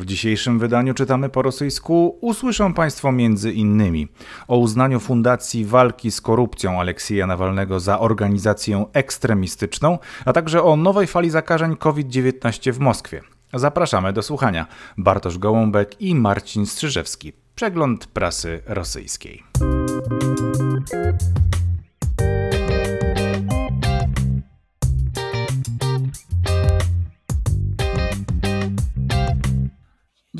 [0.00, 2.18] W dzisiejszym wydaniu czytamy po rosyjsku.
[2.20, 4.08] Usłyszą Państwo między innymi
[4.48, 11.06] o uznaniu Fundacji Walki z Korupcją Aleksieja Nawalnego za organizację ekstremistyczną, a także o nowej
[11.06, 13.20] fali zakażeń COVID-19 w Moskwie.
[13.54, 14.66] Zapraszamy do słuchania.
[14.98, 17.32] Bartosz Gołąbek i Marcin Strzyżewski.
[17.54, 19.42] Przegląd prasy rosyjskiej.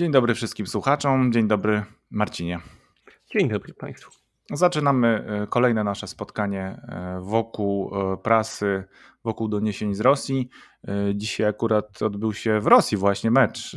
[0.00, 1.32] Dzień dobry wszystkim słuchaczom.
[1.32, 2.60] Dzień dobry Marcinie.
[3.32, 4.10] Dzień dobry Państwu.
[4.52, 8.84] Zaczynamy e, kolejne nasze spotkanie e, wokół e, prasy,
[9.24, 10.48] wokół doniesień z Rosji.
[11.14, 13.76] Dzisiaj akurat odbył się w Rosji właśnie mecz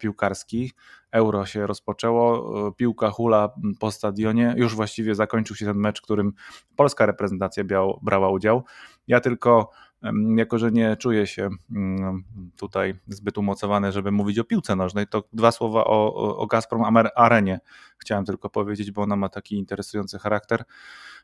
[0.00, 0.72] piłkarski.
[1.12, 4.54] Euro się rozpoczęło, piłka hula po stadionie.
[4.56, 6.32] Już właściwie zakończył się ten mecz, w którym
[6.76, 7.64] polska reprezentacja
[8.02, 8.64] brała udział.
[9.06, 9.70] Ja tylko
[10.36, 12.24] jako że nie czuję się mm,
[12.56, 17.60] tutaj zbyt umocowany, żeby mówić o piłce nożnej, to dwa słowa o, o Gazprom Arenie
[17.98, 20.64] chciałem tylko powiedzieć, bo ona ma taki interesujący charakter.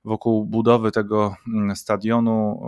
[0.05, 2.63] Wokół budowy tego mm, stadionu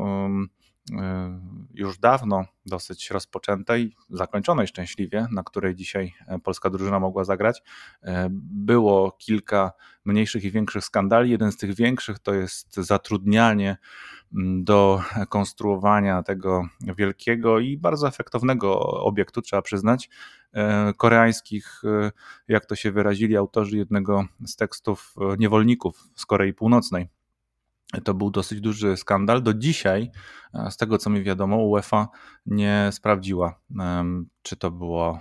[0.92, 1.41] e,
[1.75, 7.62] już dawno dosyć rozpoczętej, zakończonej szczęśliwie, na której dzisiaj e, polska drużyna mogła zagrać.
[8.03, 9.72] E, było kilka
[10.05, 11.31] mniejszych i większych skandali.
[11.31, 13.77] Jeden z tych większych to jest zatrudnianie
[14.62, 20.11] do konstruowania tego wielkiego i bardzo efektownego obiektu, trzeba przyznać,
[20.53, 22.12] e, koreańskich, e,
[22.49, 27.09] jak to się wyrazili autorzy jednego z tekstów e, niewolników z Korei Północnej.
[28.05, 29.43] To był dosyć duży skandal.
[29.43, 30.11] Do dzisiaj,
[30.71, 32.09] z tego co mi wiadomo, UEFA
[32.47, 33.61] nie sprawdziła,
[34.43, 35.21] czy to było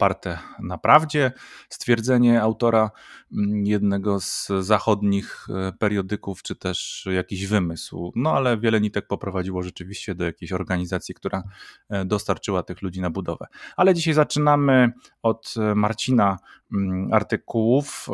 [0.00, 1.32] oparte na prawdzie.
[1.68, 2.90] Stwierdzenie autora
[3.32, 8.12] mm, jednego z zachodnich e, periodyków, czy też jakiś wymysł.
[8.16, 11.42] No ale wiele nitek poprowadziło rzeczywiście do jakiejś organizacji, która
[11.90, 13.46] e, dostarczyła tych ludzi na budowę.
[13.76, 16.38] Ale dzisiaj zaczynamy od e, Marcina
[16.72, 18.08] mm, artykułów,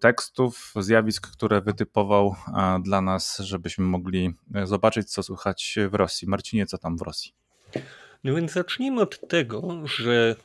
[0.00, 2.34] tekstów, zjawisk, które wytypował
[2.82, 4.34] dla nas, żebyśmy mogli
[4.64, 6.28] zobaczyć, co słychać w Rosji.
[6.28, 7.34] Marcinie, co tam w Rosji?
[8.24, 10.36] No więc zacznijmy od tego, że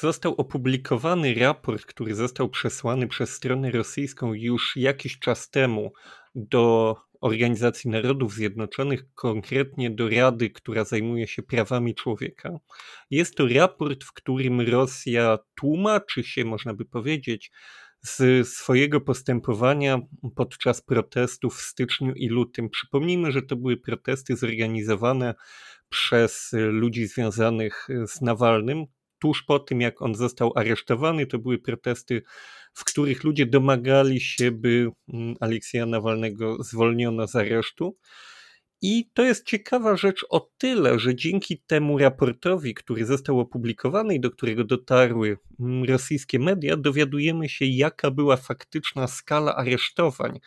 [0.00, 5.92] został opublikowany raport, który został przesłany przez stronę rosyjską już jakiś czas temu
[6.34, 12.58] do Organizacji Narodów Zjednoczonych, konkretnie do Rady, która zajmuje się prawami człowieka.
[13.10, 17.50] Jest to raport, w którym Rosja tłumaczy się, można by powiedzieć,
[18.02, 20.00] z swojego postępowania
[20.36, 22.70] podczas protestów w styczniu i lutym.
[22.70, 25.34] Przypomnijmy, że to były protesty zorganizowane
[25.88, 28.84] przez ludzi związanych z Nawalnym.
[29.18, 32.22] Tuż po tym, jak on został aresztowany, to były protesty,
[32.74, 37.96] w których ludzie domagali się, by mm, Aleksja Nawalnego zwolniono z aresztu.
[38.82, 44.20] I to jest ciekawa rzecz o tyle, że dzięki temu raportowi, który został opublikowany i
[44.20, 50.40] do którego dotarły mm, rosyjskie media, dowiadujemy się, jaka była faktyczna skala aresztowań.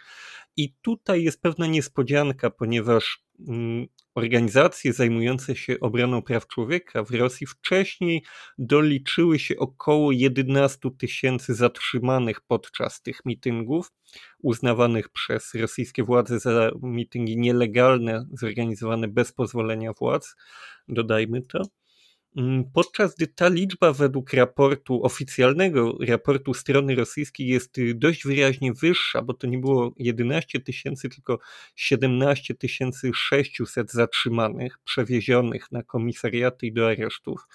[0.60, 7.48] I tutaj jest pewna niespodzianka, ponieważ mm, organizacje zajmujące się obroną praw człowieka w Rosji
[7.48, 8.24] wcześniej
[8.58, 13.92] doliczyły się około 11 tysięcy zatrzymanych podczas tych mitungów,
[14.40, 20.36] uznawanych przez rosyjskie władze za mityngi nielegalne, zorganizowane bez pozwolenia władz,
[20.88, 21.62] dodajmy to.
[22.40, 28.74] Mm, podczas gdy ta liczba według raportu, oficjalnego raportu strony rosyjskiej jest y, dość wyraźnie
[28.74, 31.40] wyższa, bo to nie było 11 tysięcy, tylko
[31.76, 32.56] 17
[33.14, 37.48] 600 zatrzymanych, przewiezionych na komisariaty i do aresztów.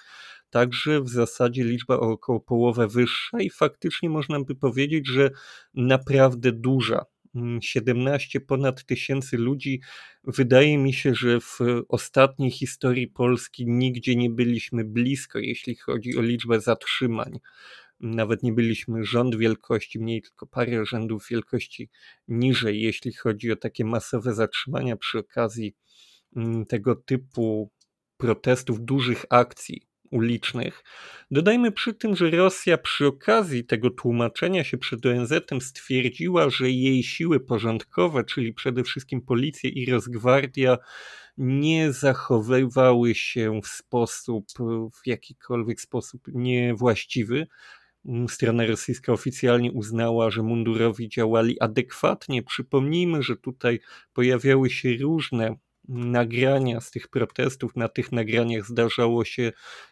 [0.49, 5.31] Także w zasadzie liczba o około połowę wyższa i faktycznie można by powiedzieć, że
[5.73, 7.05] naprawdę duża.
[7.61, 9.81] 17 mm, ponad tysięcy ludzi.
[10.23, 11.59] Wydaje mi się, że w
[11.89, 17.39] ostatniej historii Polski nigdzie nie byliśmy blisko, jeśli chodzi o liczbę zatrzymań.
[17.99, 21.89] Nawet nie byliśmy rząd wielkości, mniej tylko parę rzędów wielkości
[22.27, 25.75] niżej, jeśli chodzi o takie masowe zatrzymania przy okazji
[26.35, 27.71] mm, tego typu
[28.17, 30.83] protestów, dużych akcji ulicznych.
[31.31, 37.03] Dodajmy przy tym, że Rosja przy okazji tego tłumaczenia się przed ONZ-em stwierdziła, że jej
[37.03, 40.77] siły porządkowe, czyli przede wszystkim policja i Rosgwardia,
[41.37, 44.45] nie zachowywały się w sposób,
[45.03, 47.47] w jakikolwiek sposób niewłaściwy.
[48.27, 52.43] Strona rosyjska oficjalnie uznała, że mundurowi działali adekwatnie.
[52.43, 53.79] Przypomnijmy, że tutaj
[54.13, 55.55] pojawiały się różne
[55.89, 57.75] nagrania z tych protestów.
[57.75, 59.51] Na tych nagraniach zdarzało się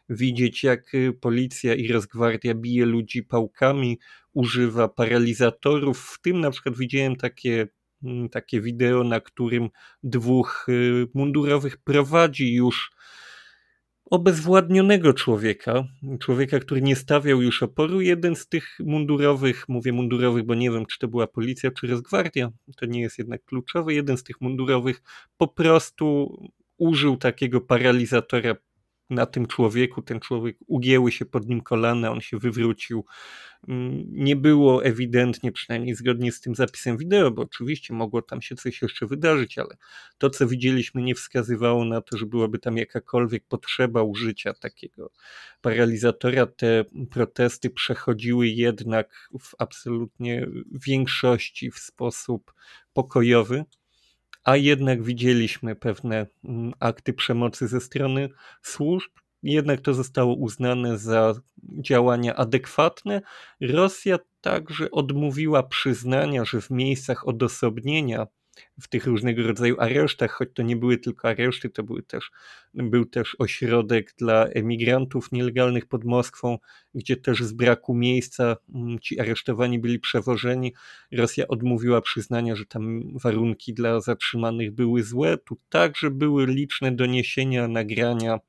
[0.10, 4.00] widzieć, jak y, policja i rozgwardia bije ludzi pałkami,
[4.34, 6.00] używa paralizatorów.
[6.00, 7.68] W tym na przykład widziałem takie,
[8.04, 9.70] mm, takie wideo, na którym
[10.04, 12.92] dwóch y, mundurowych prowadzi już
[14.14, 15.84] obezwładnionego człowieka,
[16.20, 18.02] człowieka, który nie stawiał już oporu.
[18.02, 22.52] Jeden z tych mundurowych, mówię mundurowych, bo nie wiem, czy to była policja, czy rozgwardia,
[22.78, 23.94] to nie jest jednak kluczowe.
[23.94, 25.02] Jeden z tych mundurowych
[25.38, 26.38] po prostu
[26.78, 28.56] użył takiego paralizatora
[29.10, 30.02] na tym człowieku.
[30.02, 33.06] Ten człowiek ugięły się pod nim kolana, on się wywrócił.
[33.68, 38.56] Mm, nie było ewidentnie, przynajmniej zgodnie z tym zapisem wideo, bo oczywiście mogło tam się
[38.56, 39.78] coś jeszcze wydarzyć, ale
[40.18, 45.12] to, co widzieliśmy, nie wskazywało na to, że byłaby tam jakakolwiek potrzeba użycia takiego
[45.62, 46.46] paralizatora.
[46.46, 52.54] Te protesty przechodziły jednak w absolutnie większości w sposób
[52.94, 53.66] pokojowy
[54.44, 58.30] a jednak widzieliśmy pewne mm, akty przemocy ze strony
[58.62, 59.12] służb.
[59.44, 63.22] Jednak to zostało uznane za działania adekwatne.
[63.62, 68.28] Rosja także odmówiła przyznania, że w miejscach odosobnienia
[68.82, 72.32] w tych różnego rodzaju aresztach, choć to nie były tylko areszty, to były też,
[72.74, 76.58] był też ośrodek dla emigrantów nielegalnych pod Moskwą,
[76.96, 80.74] gdzie też z braku miejsca mm, ci aresztowani byli przewożeni.
[81.12, 85.38] Rosja odmówiła przyznania, że tam warunki dla zatrzymanych były złe.
[85.38, 88.40] Tu także były liczne doniesienia, nagrania,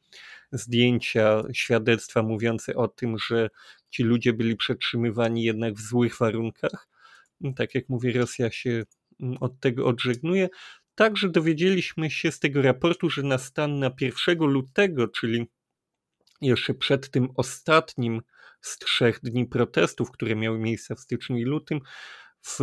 [0.52, 3.50] zdjęcia, świadectwa mówiące o tym, że
[3.90, 6.88] ci ludzie byli przetrzymywani jednak w złych warunkach.
[7.56, 8.84] Tak jak mówię, Rosja się
[9.40, 10.48] od tego odżegnuje.
[10.94, 15.46] Także dowiedzieliśmy się z tego raportu, że na stan na 1 lutego, czyli
[16.40, 18.22] jeszcze przed tym ostatnim
[18.60, 21.80] z trzech dni protestów, które miały miejsce w styczniu i lutym,
[22.42, 22.58] w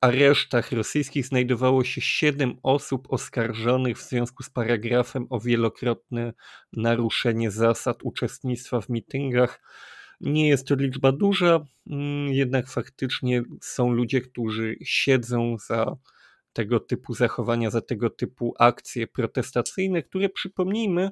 [0.00, 6.32] aresztach rosyjskich znajdowało się siedem osób oskarżonych w związku z paragrafem o wielokrotne
[6.72, 9.60] naruszenie zasad uczestnictwa w mityngach.
[10.24, 15.96] Nie jest to liczba duża, mm, jednak faktycznie są ludzie, którzy siedzą za
[16.52, 21.10] tego typu zachowania, za tego typu akcje protestacyjne, które przypomnijmy,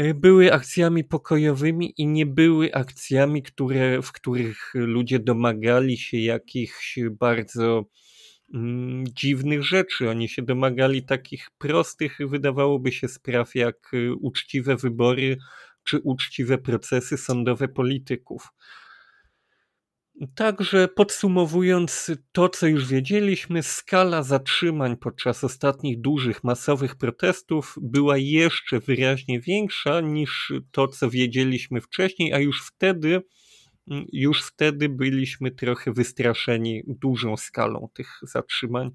[0.00, 6.98] y, były akcjami pokojowymi i nie były akcjami, które, w których ludzie domagali się jakichś
[7.10, 7.84] bardzo
[8.54, 10.10] mm, dziwnych rzeczy.
[10.10, 15.36] Oni się domagali takich prostych, wydawałoby się, spraw jak y, uczciwe wybory
[15.84, 18.48] czy uczciwe procesy sądowe polityków.
[20.34, 28.80] Także podsumowując to, co już wiedzieliśmy, skala zatrzymań podczas ostatnich dużych, masowych protestów była jeszcze
[28.80, 33.22] wyraźnie większa niż to, co wiedzieliśmy wcześniej, a już wtedy,
[34.12, 38.90] już wtedy byliśmy trochę wystraszeni dużą skalą tych zatrzymań,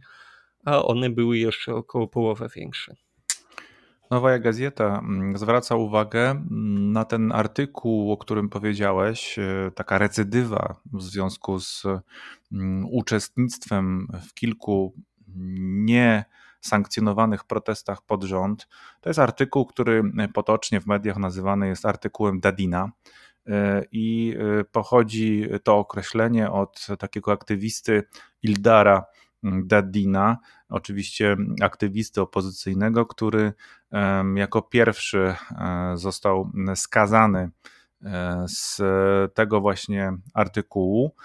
[0.65, 2.95] a one były jeszcze około połowę większe.
[4.11, 10.75] Nowa Gazeta mm, zwraca uwagę mm, na ten artykuł, o którym powiedziałeś, e, taka recydywa
[10.93, 11.83] w związku z
[12.51, 14.93] mm, uczestnictwem w kilku
[15.67, 18.67] niesankcjonowanych protestach pod rząd.
[19.01, 20.03] To jest artykuł, który
[20.33, 22.91] potocznie w mediach nazywany jest artykułem Dadina.
[23.47, 28.03] E, I e, pochodzi to określenie od takiego aktywisty
[28.43, 29.05] Ildara
[29.43, 30.37] Dadina,
[30.69, 33.53] oczywiście aktywisty opozycyjnego, który
[34.35, 35.35] jako pierwszy e,
[35.97, 37.49] został skazany
[38.03, 38.81] e, z
[39.33, 41.15] tego właśnie artykułu.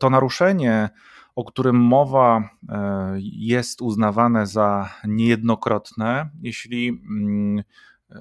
[0.00, 0.90] To naruszenie,
[1.36, 7.62] o którym mowa, e, jest uznawane za niejednokrotne, jeśli mm,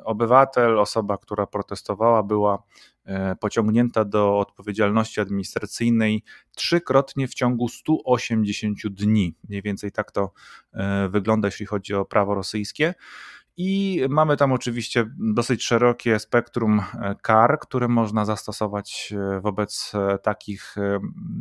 [0.04, 2.64] obywatel, osoba, która protestowała, była
[3.40, 6.24] pociągnięta do odpowiedzialności administracyjnej
[6.56, 9.36] trzykrotnie w ciągu 180 dni.
[9.50, 10.32] Mniej więcej tak to
[10.74, 12.94] e, wygląda, jeśli chodzi o prawo rosyjskie.
[13.58, 19.92] I mamy tam oczywiście dosyć szerokie spektrum e, kar, które można zastosować wobec
[20.24, 20.76] takich,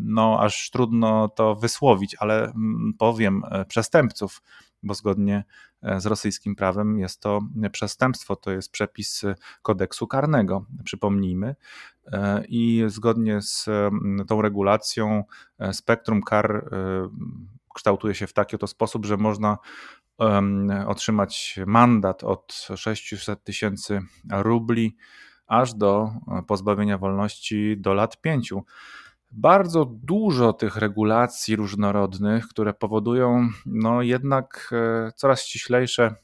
[0.05, 4.43] no aż trudno to wysłowić, ale mm, powiem, przestępców
[4.85, 5.45] bo zgodnie
[5.83, 7.41] e, z rosyjskim prawem jest to
[7.73, 9.23] przestępstwo, to jest przepis
[9.63, 11.55] kodeksu karnego, przypomnijmy.
[12.13, 13.67] E, I zgodnie z
[14.29, 15.25] tą regulacją
[15.59, 16.71] e, spektrum kar
[17.75, 19.59] kształtuje się w taki oto sposób, że można
[20.87, 24.01] otrzymać mandat od 600 tysięcy
[24.31, 24.97] rubli
[25.47, 26.11] aż do
[26.47, 28.65] pozbawienia wolności do lat pięciu
[29.37, 36.15] bardzo dużo tych regulacji różnorodnych, które powodują no jednak e, coraz ściślejsze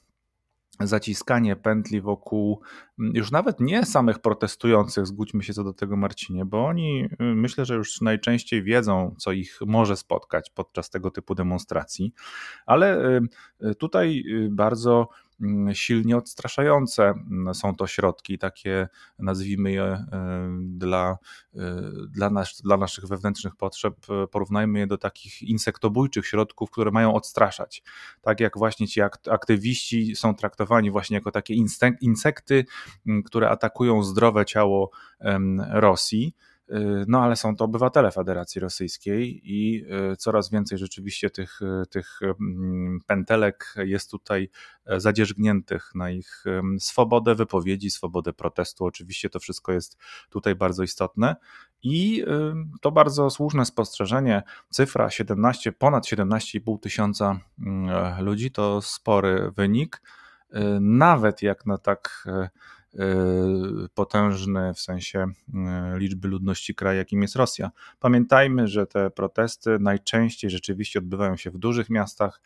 [0.81, 2.61] zaciskanie pętli wokół
[2.99, 7.65] już nawet nie samych protestujących, zgódźmy się co do tego Marcinie, bo oni y, myślę,
[7.65, 12.13] że już najczęściej wiedzą, co ich może spotkać podczas tego typu demonstracji,
[12.67, 13.21] ale y,
[13.65, 15.30] y, tutaj bardzo mm,
[15.73, 20.05] silnie odstraszające mm, są to środki, takie nazwijmy je
[20.61, 21.19] dla,
[22.09, 23.95] dla, nas, dla naszych wewnętrznych potrzeb,
[24.31, 27.83] porównajmy je do takich insektobójczych środków, które mają odstraszać.
[28.21, 31.55] Tak jak właśnie ci aktywiści są traktowani właśnie jako takie
[32.01, 32.65] insekty,
[33.25, 34.91] które atakują zdrowe ciało
[35.71, 36.35] Rosji.
[37.07, 42.21] No ale są to obywatele Federacji Rosyjskiej i y, coraz więcej rzeczywiście tych, y, tych
[42.23, 44.51] mm, pętelek jest tutaj
[44.87, 46.45] e, zadzierzgniętych na ich
[46.79, 48.85] swobodę wypowiedzi, swobodę protestu.
[48.85, 49.99] Oczywiście to wszystko jest
[50.31, 51.37] tutaj bardzo istotne.
[51.83, 52.25] I
[52.81, 54.43] to bardzo słuszne spostrzeżenie.
[54.71, 60.03] Cyfra 17, ponad 17,5 tysiąca mm, ludzi to spory wynik.
[60.55, 62.80] Y, nawet jak na tak e, Y,
[63.95, 67.71] potężny w sensie y, liczby ludności kraju, jakim jest Rosja.
[68.01, 72.41] Pamiętajmy, że te protesty najczęściej rzeczywiście odbywają się w dużych miastach,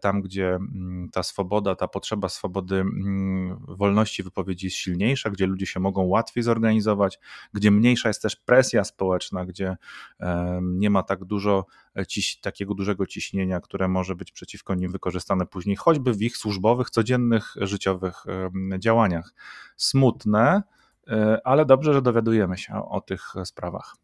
[0.00, 5.66] tam gdzie mm, ta swoboda, ta potrzeba swobody, mm, wolności wypowiedzi jest silniejsza, gdzie ludzie
[5.66, 7.18] się mogą łatwiej zorganizować,
[7.52, 9.76] gdzie mniejsza jest też presja społeczna, gdzie
[10.62, 11.66] nie ma tak dużo
[11.98, 16.36] e, ciś, takiego dużego ciśnienia, które może być przeciwko nim wykorzystane później, choćby w ich
[16.36, 18.24] służbowych, codziennych, życiowych
[18.78, 19.34] działaniach.
[19.76, 20.62] Smutne,
[21.08, 23.96] e, ale dobrze, że dowiadujemy się o tych sprawach.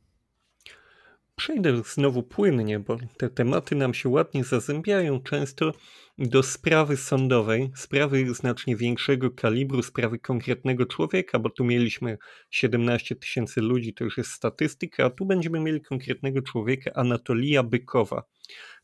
[1.38, 5.72] Przejdę znowu płynnie, bo te tematy nam się ładnie zazębiają często
[6.18, 12.18] do sprawy sądowej, sprawy znacznie większego kalibru, sprawy konkretnego człowieka, bo tu mieliśmy
[12.50, 18.22] 17 tysięcy ludzi, to już jest statystyka, a tu będziemy mieli konkretnego człowieka, Anatolija Bykowa.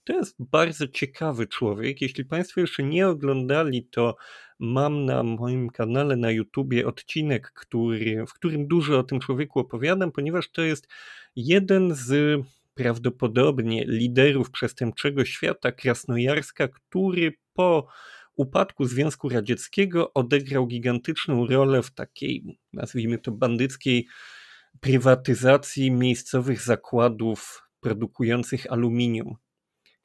[0.04, 2.02] To jest bardzo ciekawy człowiek.
[2.02, 4.16] Jeśli Państwo jeszcze nie oglądali, to
[4.58, 10.12] mam na moim kanale na YouTubie odcinek, który, w którym dużo o tym człowieku opowiadam,
[10.12, 10.88] ponieważ to jest
[11.36, 12.40] jeden z
[12.74, 17.86] prawdopodobnie liderów przestępczego świata Krasnojarska, który po
[18.36, 24.06] upadku Związku Radzieckiego odegrał gigantyczną rolę w takiej, nazwijmy to, bandyckiej
[24.80, 29.36] prywatyzacji miejscowych zakładów produkujących aluminium.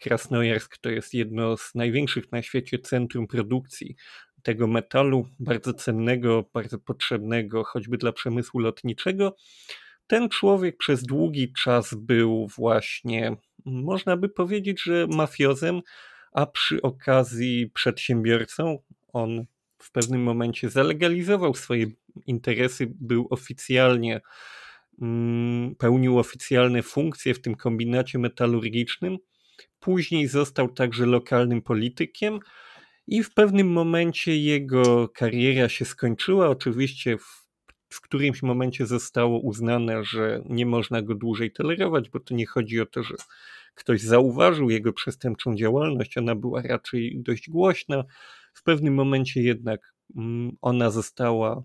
[0.02, 3.96] Krasnojarsk to jest jedno z największych na świecie centrum produkcji
[4.44, 9.36] tego metalu, bardzo cennego, bardzo potrzebnego, choćby dla przemysłu lotniczego.
[10.08, 13.36] Ten człowiek przez długi czas był właśnie,
[13.66, 15.82] można by powiedzieć, że mafiozem,
[16.34, 18.80] a przy okazji przedsiębiorcą.
[19.14, 19.46] On
[19.78, 21.86] w pewnym momencie zalegalizował swoje
[22.28, 24.22] interesy, był oficjalnie,
[25.02, 29.18] mm, pełnił oficjalne funkcje w tym kombinacie metalurgicznym.
[29.80, 32.40] Później został także lokalnym politykiem
[33.08, 36.50] i w pewnym momencie jego kariera się skończyła.
[36.50, 37.47] Oczywiście w
[37.90, 42.82] w którymś momencie zostało uznane, że nie można go dłużej tolerować, bo to nie chodzi
[42.82, 43.16] o to, że
[43.76, 48.04] ktoś zauważył jego przestępczą działalność, ona była raczej dość głośna.
[48.54, 51.64] W pewnym momencie jednak mm, ona została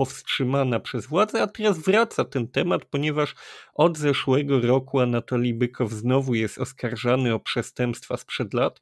[0.00, 3.34] powstrzymana przez władze, a teraz wraca ten temat, ponieważ
[3.74, 8.80] od zeszłego roku Anatolij Bykow znowu jest oskarżany o przestępstwa sprzed lat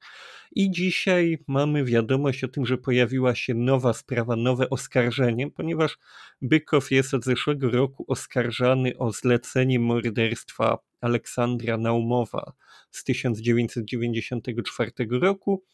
[0.52, 5.98] i dzisiaj mamy wiadomość o tym, że pojawiła się nowa sprawa, nowe oskarżenie, ponieważ
[6.42, 12.52] Bykow jest od zeszłego roku oskarżany o zlecenie morderstwa Aleksandra Naumowa
[12.90, 15.64] z 1994 roku.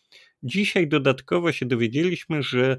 [0.43, 2.79] Dzisiaj dodatkowo się dowiedzieliśmy, że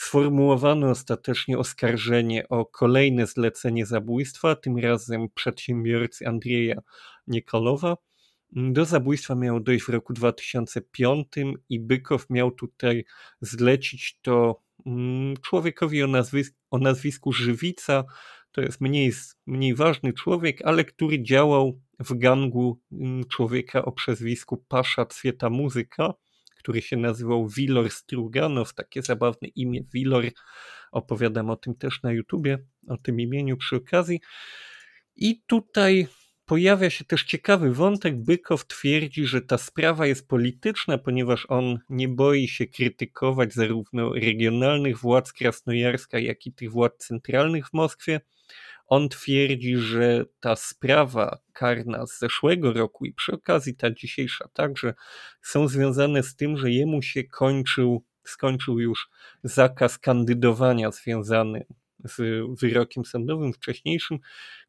[0.00, 6.80] Sformułowano ostatecznie oskarżenie o kolejne zlecenie zabójstwa, tym razem przedsiębiorcy Andrzeja
[7.26, 7.96] Niekolowa.
[8.52, 11.28] Do zabójstwa miało dojść w roku 2005
[11.68, 13.04] i Bykow miał tutaj
[13.40, 18.04] zlecić to mm, człowiekowi o, nazwis o nazwisku Żywica.
[18.52, 19.12] To jest mniej,
[19.46, 26.14] mniej ważny człowiek, ale który działał w gangu mm, człowieka o przezwisku Pasza Cwieta Muzyka
[26.58, 30.24] który się nazywał Wilor Struganow, takie zabawne imię Wilor.
[30.92, 34.20] Opowiadam o tym też na YouTubie, o tym imieniu przy okazji.
[35.16, 36.06] I tutaj
[36.44, 38.24] pojawia się też ciekawy wątek.
[38.24, 44.98] Bykow twierdzi, że ta sprawa jest polityczna, ponieważ on nie boi się krytykować zarówno regionalnych
[44.98, 48.20] władz Krasnojarska, jak i tych władz centralnych w Moskwie.
[48.88, 54.94] On twierdzi, że ta sprawa karna z zeszłego roku i przy okazji ta dzisiejsza także
[55.42, 59.08] są związane z tym, że jemu się kończył, skończył już
[59.42, 61.66] zakaz kandydowania związany
[62.04, 64.18] z wyrokiem sądowym wcześniejszym,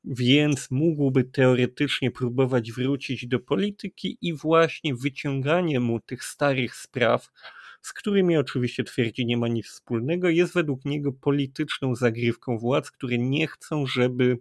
[0.03, 7.31] więc mógłby teoretycznie próbować wrócić do polityki i właśnie wyciąganie mu tych starych spraw,
[7.81, 13.17] z którymi oczywiście twierdzi nie ma nic wspólnego, jest według niego polityczną zagrywką władz, które
[13.17, 14.37] nie chcą, żeby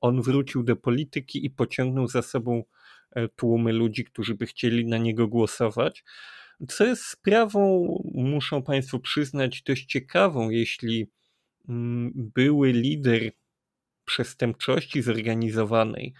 [0.00, 2.62] on wrócił do polityki i pociągnął za sobą
[3.10, 6.04] e, tłumy ludzi, którzy by chcieli na niego głosować.
[6.68, 11.10] co jest sprawą, muszą Państwo przyznać, dość ciekawą, jeśli
[11.68, 13.32] mm, były lider
[14.04, 16.14] przestępczości zorganizowanej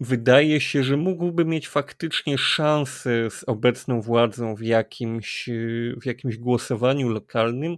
[0.00, 5.48] wydaje się, że mógłby mieć faktycznie szansę z obecną władzą w jakimś,
[6.02, 7.76] w jakimś głosowaniu lokalnym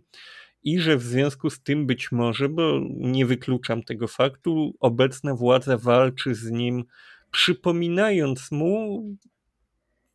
[0.63, 5.79] i że w związku z tym być może, bo nie wykluczam tego faktu, obecna władza
[5.79, 6.85] walczy z nim,
[7.31, 9.03] przypominając mu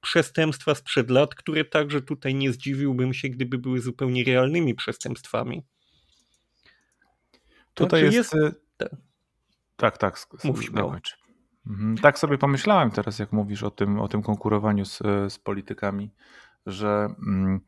[0.01, 5.63] przestępstwa sprzed lat, które także tutaj nie zdziwiłbym się, gdyby były zupełnie realnymi przestępstwami.
[7.74, 8.34] Tutaj znaczy jest...
[8.34, 8.96] jest...
[9.75, 10.27] Tak, tak.
[10.43, 10.96] Mów śmiało.
[12.01, 15.00] Tak sobie pomyślałem teraz, jak mówisz o tym, o tym konkurowaniu z,
[15.34, 16.12] z politykami,
[16.65, 17.62] że mm,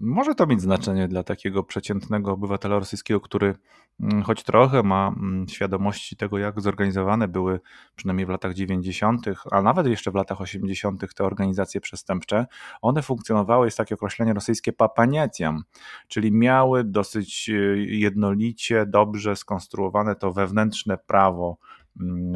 [0.00, 3.54] może to mieć znaczenie dla takiego przeciętnego obywatela rosyjskiego, który
[4.00, 7.60] mm, choć trochę ma mm, świadomości tego, jak zorganizowane były
[7.96, 11.14] przynajmniej w latach 90., a nawet jeszcze w latach 80.
[11.14, 12.46] te organizacje przestępcze.
[12.82, 15.64] One funkcjonowały, jest takie określenie rosyjskie papanietiam,
[16.08, 21.56] czyli miały dosyć e, jednolicie, dobrze skonstruowane to wewnętrzne prawo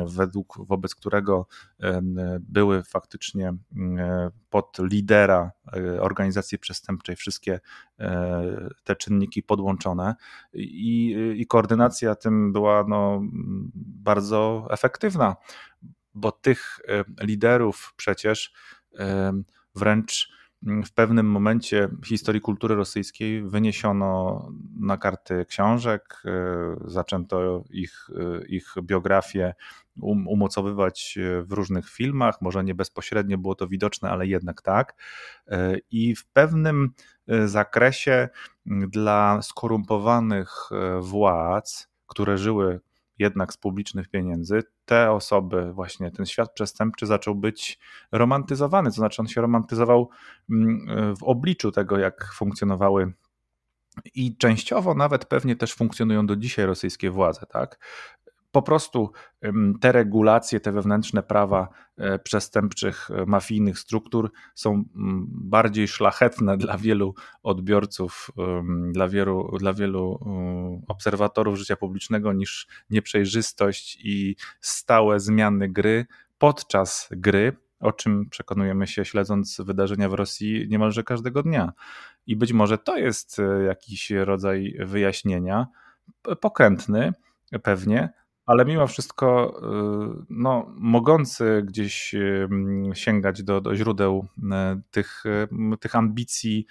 [0.06, 1.46] według, wobec którego
[2.40, 7.60] były faktycznie mm, pod lidera e, organizacji przestępczej wszystkie
[8.00, 10.14] e, te czynniki podłączone.
[10.54, 13.20] I, i koordynacja tym była no,
[13.74, 15.36] bardzo efektywna,
[16.14, 18.52] bo tych e, liderów przecież
[19.74, 24.42] wręcz Mm, w pewnym momencie historii kultury rosyjskiej wyniesiono
[24.80, 26.30] na karty książek, e,
[26.84, 29.54] zaczęto ich, e, ich biografię
[30.00, 34.94] um, umocowywać w różnych filmach, może nie bezpośrednio było to widoczne, ale jednak tak.
[35.90, 36.90] I w pewnym
[37.46, 38.28] zakresie
[38.66, 40.50] dla skorumpowanych
[41.00, 42.80] władz, które żyły
[43.18, 47.78] jednak z publicznych pieniędzy, te osoby, właśnie ten świat przestępczy zaczął być
[48.12, 50.10] romantyzowany, to znaczy on się romantyzował
[50.50, 53.12] mm, w obliczu tego, jak funkcjonowały
[54.14, 57.78] i częściowo nawet pewnie też funkcjonują do dzisiaj rosyjskie władze, tak?
[58.50, 59.10] Po prostu
[59.80, 64.84] te regulacje, te wewnętrzne prawa e, przestępczych, e, mafijnych struktur są
[65.28, 68.30] bardziej szlachetne dla wielu odbiorców,
[68.92, 70.20] dla wielu, dla wielu
[70.88, 76.06] obserwatorów życia publicznego niż nieprzejrzystość i stałe zmiany gry
[76.38, 81.72] podczas gry, o czym przekonujemy się śledząc wydarzenia w Rosji niemalże każdego dnia.
[82.26, 85.66] I być może to jest e, jakiś rodzaj wyjaśnienia,
[86.40, 87.12] pokrętny
[87.62, 88.12] pewnie,
[88.48, 89.60] ale mimo wszystko
[90.20, 92.48] y, no, mogący gdzieś y,
[92.94, 94.42] sięgać do, do źródeł y,
[94.90, 95.24] tych,
[95.80, 96.66] tych ambicji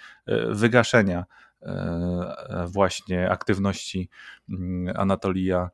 [0.48, 1.24] wygaszenia
[2.66, 4.08] właśnie aktywności
[4.94, 5.70] Anatolia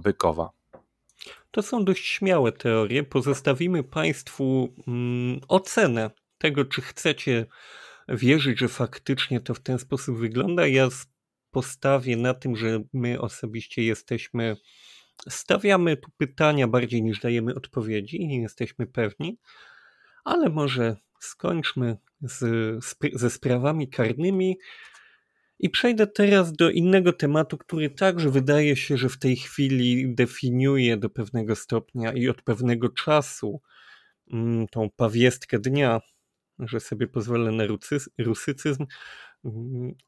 [0.00, 0.50] Bykowa.
[1.50, 3.04] To są dość śmiałe teorie.
[3.04, 7.46] Pozostawimy Państwu mm, ocenę tego, czy chcecie
[8.08, 10.66] wierzyć, że faktycznie to w ten sposób wygląda.
[10.66, 10.88] Ja
[11.50, 14.56] postawię na tym, że my osobiście jesteśmy,
[15.28, 19.38] stawiamy tu pytania bardziej niż dajemy odpowiedzi i nie jesteśmy pewni,
[20.24, 22.44] ale może skończmy z,
[23.14, 24.58] ze sprawami karnymi
[25.58, 30.96] i przejdę teraz do innego tematu, który także wydaje się, że w tej chwili definiuje
[30.96, 33.60] do pewnego stopnia i od pewnego czasu
[34.32, 36.00] mm, tą pawiestkę dnia,
[36.58, 37.64] że sobie pozwolę na
[38.18, 38.86] rusycyzm,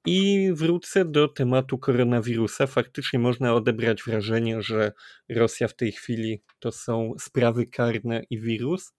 [0.07, 2.67] i wrócę do tematu koronawirusa.
[2.67, 4.93] Faktycznie można odebrać wrażenie, że
[5.29, 8.93] Rosja w tej chwili to są sprawy karne i wirus.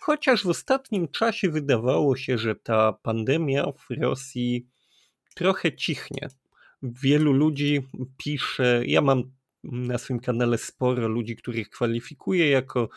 [0.00, 4.68] Chociaż w ostatnim czasie wydawało się, że ta pandemia w Rosji
[5.34, 6.28] trochę cichnie.
[6.82, 9.32] Wielu ludzi pisze, ja mam
[9.64, 12.88] na swoim kanale sporo ludzi, których kwalifikuję jako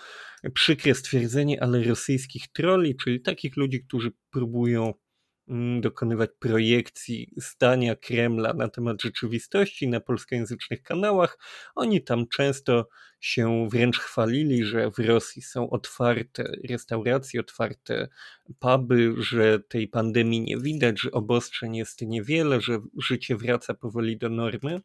[0.54, 4.94] przykre stwierdzenie, ale rosyjskich troli, czyli takich ludzi, którzy próbują
[5.80, 11.40] dokonywać projekcji zdania Kremla na temat rzeczywistości na polskojęzycznych kanałach.
[11.76, 12.88] Oni tam często
[13.20, 18.08] się wręcz chwalili, że w Rosji są otwarte restauracje, otwarte
[18.60, 24.30] puby, że tej pandemii nie widać, że obostrzeń jest niewiele, że życie wraca powoli do
[24.30, 24.82] normy.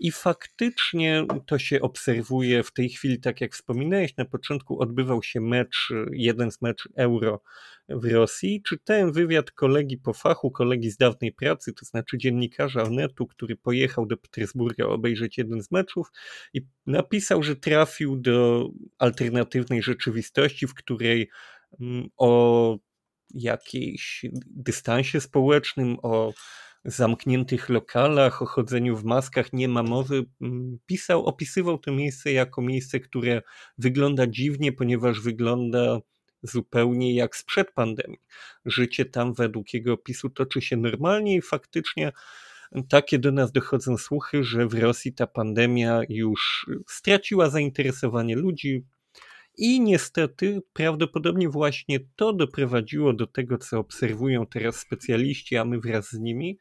[0.00, 5.40] I faktycznie to się obserwuje w tej chwili, tak jak wspominałeś, na początku odbywał się
[5.40, 7.42] mecz, jeden z mecz Euro
[7.88, 8.62] w Rosji.
[8.62, 14.06] Czytałem wywiad kolegi po fachu, kolegi z dawnej pracy, to znaczy dziennikarza Onetu, który pojechał
[14.06, 16.08] do Petersburga obejrzeć jeden z meczów
[16.54, 21.30] i napisał, że trafił do alternatywnej rzeczywistości, w której
[21.80, 22.78] mm, o
[23.34, 26.32] jakiejś dystansie społecznym, o
[26.84, 30.24] zamkniętych lokalach, o chodzeniu w maskach nie ma mowy.
[30.40, 33.42] Mm, pisał, opisywał to miejsce jako miejsce, które
[33.78, 36.00] wygląda dziwnie, ponieważ wygląda
[36.42, 38.20] zupełnie jak sprzed pandemii.
[38.64, 42.12] Życie tam według jego opisu toczy się normalnie i faktycznie
[42.88, 48.84] takie do nas dochodzą słuchy, że w Rosji ta pandemia już straciła zainteresowanie ludzi.
[49.62, 56.10] I niestety prawdopodobnie właśnie to doprowadziło do tego, co obserwują teraz specjaliści, a my wraz
[56.10, 56.58] z nimi,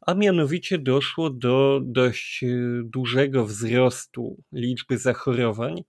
[0.00, 2.46] a mianowicie doszło do dość e,
[2.84, 5.82] dużego wzrostu liczby zachorowań.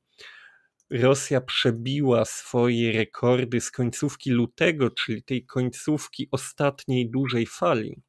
[0.89, 8.01] Rosja przebiła swoje rekordy z końcówki lutego, czyli tej końcówki ostatniej dużej fali,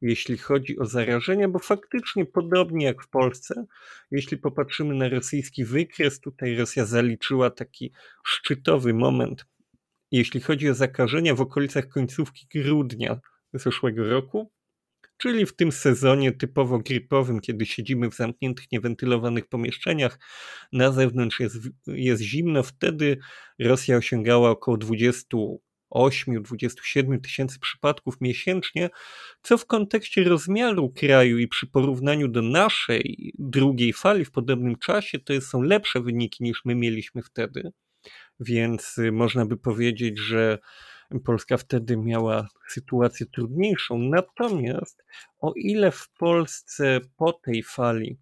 [0.00, 3.66] jeśli chodzi o zarażenia, bo faktycznie podobnie jak w Polsce,
[4.10, 7.92] jeśli popatrzymy na rosyjski wykres, tutaj Rosja zaliczyła taki
[8.24, 9.46] szczytowy moment,
[10.10, 13.20] jeśli chodzi o zakażenia w okolicach końcówki grudnia
[13.52, 14.52] zeszłego roku,
[15.16, 20.18] czyli w tym sezonie typowo gripowym, kiedy siedzimy w zamkniętych, niewentylowanych pomieszczeniach,
[20.72, 21.56] na zewnątrz jest,
[21.86, 23.18] jest zimno, wtedy
[23.58, 24.76] Rosja osiągała około
[25.94, 28.90] 28-27 tysięcy przypadków miesięcznie,
[29.42, 35.18] co w kontekście rozmiaru kraju i przy porównaniu do naszej drugiej fali w podobnym czasie,
[35.18, 37.72] to są lepsze wyniki niż my mieliśmy wtedy.
[38.40, 40.58] Więc y, można by powiedzieć, że
[41.24, 43.98] Polska wtedy miała sytuację trudniejszą.
[43.98, 45.04] Natomiast
[45.40, 48.18] o ile w Polsce po tej fali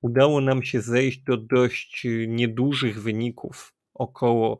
[0.00, 4.58] udało nam się zejść do dość niedużych wyników, około,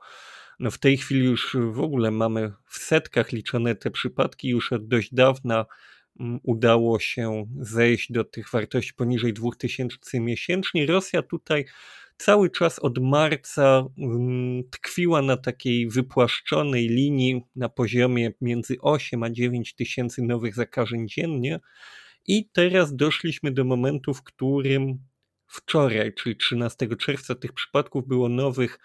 [0.60, 4.88] no w tej chwili już w ogóle mamy w setkach liczone te przypadki, już od
[4.88, 5.66] dość dawna
[6.20, 10.86] mm, udało się zejść do tych wartości poniżej 2000 miesięcznie.
[10.86, 11.64] Rosja tutaj
[12.16, 19.30] cały czas od marca mm, tkwiła na takiej wypłaszczonej linii na poziomie między 8 a
[19.30, 21.60] 9 tysięcy nowych zakażeń dziennie.
[22.26, 24.98] I teraz doszliśmy do momentu, w którym
[25.50, 28.78] wczoraj, czyli 13 czerwca, tych przypadków było nowych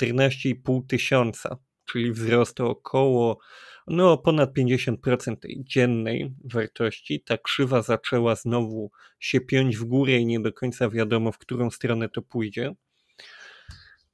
[0.00, 3.38] 14,5 tysiąca, czyli wzrost o około
[3.86, 7.20] no, ponad 50% tej dziennej wartości.
[7.20, 11.70] Ta krzywa zaczęła znowu się piąć w górę i nie do końca wiadomo, w którą
[11.70, 12.74] stronę to pójdzie.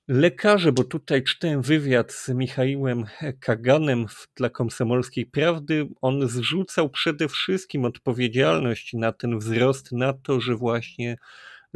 [0.09, 3.05] Lekarze, bo tutaj czytałem wywiad z Michałem
[3.41, 4.07] Kaganem
[4.37, 11.17] dla Komsomolskiej Prawdy, on zrzucał przede wszystkim odpowiedzialność na ten wzrost, na to, że właśnie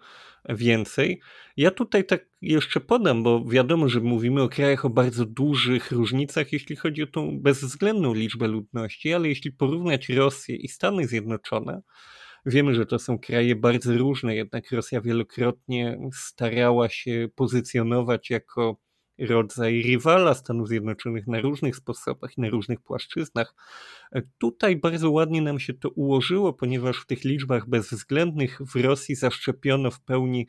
[0.49, 1.21] więcej.
[1.57, 6.53] Ja tutaj tak jeszcze podam, bo wiadomo, że mówimy o krajach o bardzo dużych różnicach,
[6.53, 11.81] jeśli chodzi o tą bezwzględną liczbę ludności, ale jeśli porównać Rosję i Stany Zjednoczone,
[12.45, 18.77] wiemy, że to są kraje bardzo różne, jednak Rosja wielokrotnie starała się pozycjonować jako
[19.19, 23.55] rodzaj rywala Stanów Zjednoczonych na różnych sposobach na różnych płaszczyznach.
[24.37, 29.91] Tutaj bardzo ładnie nam się to ułożyło, ponieważ w tych liczbach bezwzględnych w Rosji zaszczepiono
[29.91, 30.47] w pełni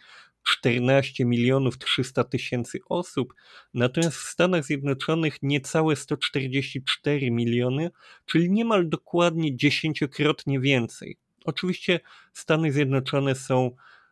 [0.48, 3.34] 14 milionów 300 tysięcy osób,
[3.74, 7.90] natomiast w Stanach Zjednoczonych niecałe 144 miliony,
[8.26, 11.16] czyli niemal dokładnie dziesięciokrotnie więcej.
[11.44, 12.00] Oczywiście
[12.32, 13.70] Stany Zjednoczone są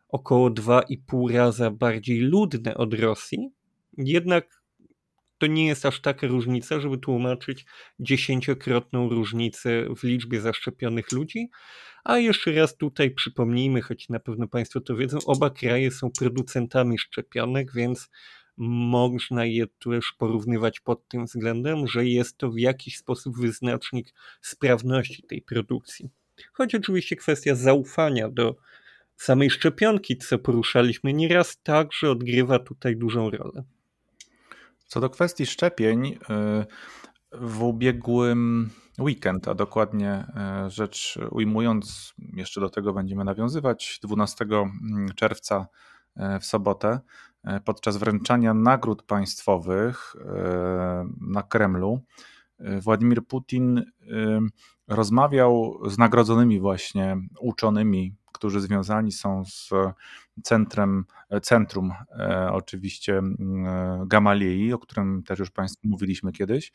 [0.09, 3.49] około 2,5 raza bardziej ludne od Rosji,
[3.97, 4.61] jednak
[5.37, 7.65] to nie jest aż taka różnica, żeby tłumaczyć
[7.99, 11.49] dziesięciokrotną różnicę w liczbie zaszczepionych ludzi,
[12.07, 16.97] A jeszcze raz tutaj przypomnijmy, choć na pewno Państwo to wiedzą, oba kraje są producentami
[16.97, 18.09] szczepionek, więc
[18.57, 25.23] można je też porównywać pod tym względem, że jest to w jakiś sposób wyznacznik sprawności
[25.23, 26.09] tej produkcji.
[26.53, 28.55] Choć oczywiście kwestia zaufania do
[29.15, 33.63] samej szczepionki, co poruszaliśmy nieraz, także odgrywa tutaj dużą rolę.
[34.85, 36.17] Co do kwestii szczepień, y,
[37.31, 40.25] w ubiegłym weekend, a dokładnie
[40.67, 45.67] y, rzecz ujmując, jeszcze do tego będziemy nawiązywać, 12 mm, czerwca
[46.17, 46.99] y, w sobotę,
[47.65, 50.15] podczas wręczania nagród państwowych
[51.21, 52.01] na Kremlu,
[52.81, 53.83] Władimir Putin
[54.87, 59.69] rozmawiał z nagrodzonymi właśnie uczonymi którzy związani są z
[60.43, 61.05] centrum,
[61.41, 66.71] centrum e, oczywiście e, Gamaliei, o którym też już Państwu mówiliśmy kiedyś.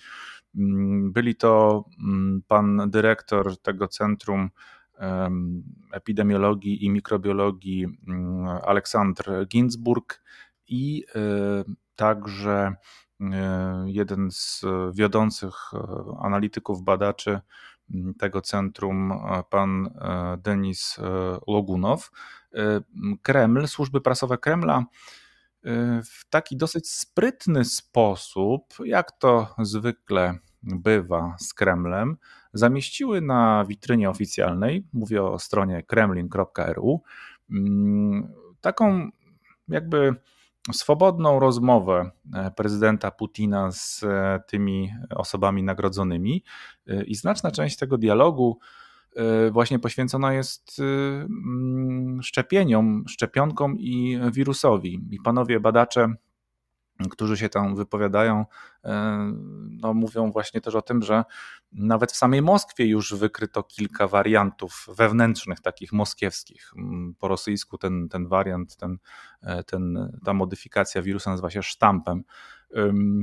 [0.56, 4.50] Mm, byli to mm, pan dyrektor tego centrum
[5.92, 10.22] epidemiologii i mikrobiologii mm, Aleksandr Ginsburg
[10.68, 11.20] i e,
[11.96, 12.74] także
[13.86, 15.54] jeden z wiodących
[16.22, 17.40] analityków, badaczy
[18.18, 19.12] tego centrum
[19.50, 21.02] pan e, Denis e,
[21.46, 22.10] Logunow.
[22.54, 22.80] E,
[23.22, 24.84] Kreml, służby prasowe Kremla
[26.04, 32.16] w taki dosyć sprytny sposób, jak to zwykle bywa z Kremlem,
[32.52, 37.02] zamieściły na witrynie oficjalnej, mówię o stronie kremlin.ru,
[37.50, 39.10] mm, taką
[39.68, 40.14] jakby
[40.72, 46.44] swobodną rozmowę e, prezydenta Putina z e, tymi osobami nagrodzonymi
[46.86, 48.58] e, i znaczna część tego dialogu
[49.50, 50.80] właśnie poświęcona jest
[52.22, 55.00] szczepieniom, szczepionkom i wirusowi.
[55.10, 56.14] I panowie badacze
[57.10, 58.44] którzy się tam wypowiadają,
[58.84, 59.32] e,
[59.70, 61.24] no mówią właśnie też o tym, że
[61.72, 66.72] nawet w samej Moskwie już wykryto kilka wariantów wewnętrznych, takich moskiewskich.
[66.76, 68.98] Mm, po rosyjsku ten, ten wariant, ten,
[69.42, 72.24] e, ten, ta modyfikacja wirusa nazywa się sztampem.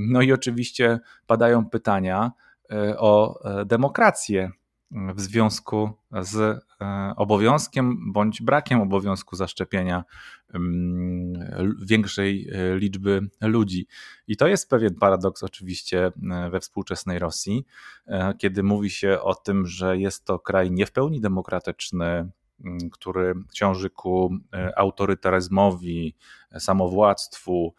[0.10, 2.32] No i oczywiście padają pytania
[2.71, 4.51] e, o demokrację
[4.91, 5.89] w związku
[6.21, 6.36] z
[6.82, 10.04] e, obowiązkiem bądź brakiem obowiązku zaszczepienia
[10.54, 13.88] mm, większej e, liczby ludzi.
[14.28, 17.65] I to jest pewien paradoks oczywiście e, we współczesnej Rosji,
[18.38, 22.30] kiedy mówi się o tym, że jest to kraj nie w pełni demokratyczny,
[22.91, 24.38] który ciąży ku
[24.75, 26.15] autorytaryzmowi,
[26.60, 27.73] samowładztwu,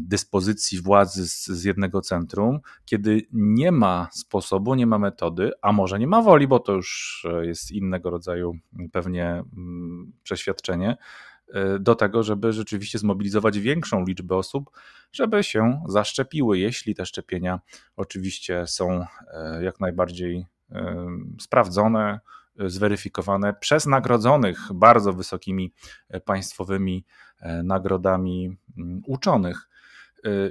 [0.00, 5.98] dyspozycji władzy z, z, jednego centrum, kiedy nie ma sposobu, nie ma metody, a może
[5.98, 8.52] nie ma woli, bo to już e, jest innego rodzaju
[8.92, 10.96] pewnie mm, przeświadczenie,
[11.54, 14.70] e, do tego, żeby rzeczywiście zmobilizować większą liczbę osób,
[15.12, 17.60] żeby się zaszczepiły, jeśli te szczepienia
[17.96, 20.46] oczywiście są e, jak najbardziej
[21.40, 22.20] sprawdzone,
[22.58, 25.72] zweryfikowane przez nagrodzonych bardzo wysokimi
[26.24, 27.04] państwowymi
[27.64, 29.68] nagrodami mm, uczonych.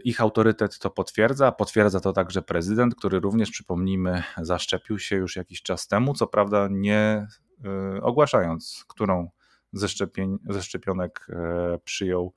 [0.04, 5.62] Ich autorytet to potwierdza, potwierdza to także prezydent, który również, przypomnijmy, zaszczepił się już jakiś
[5.62, 7.28] czas temu, co prawda nie
[8.02, 9.30] ogłaszając, którą
[9.74, 11.28] ze, szczepień, ze szczepionek
[11.84, 12.34] przyjął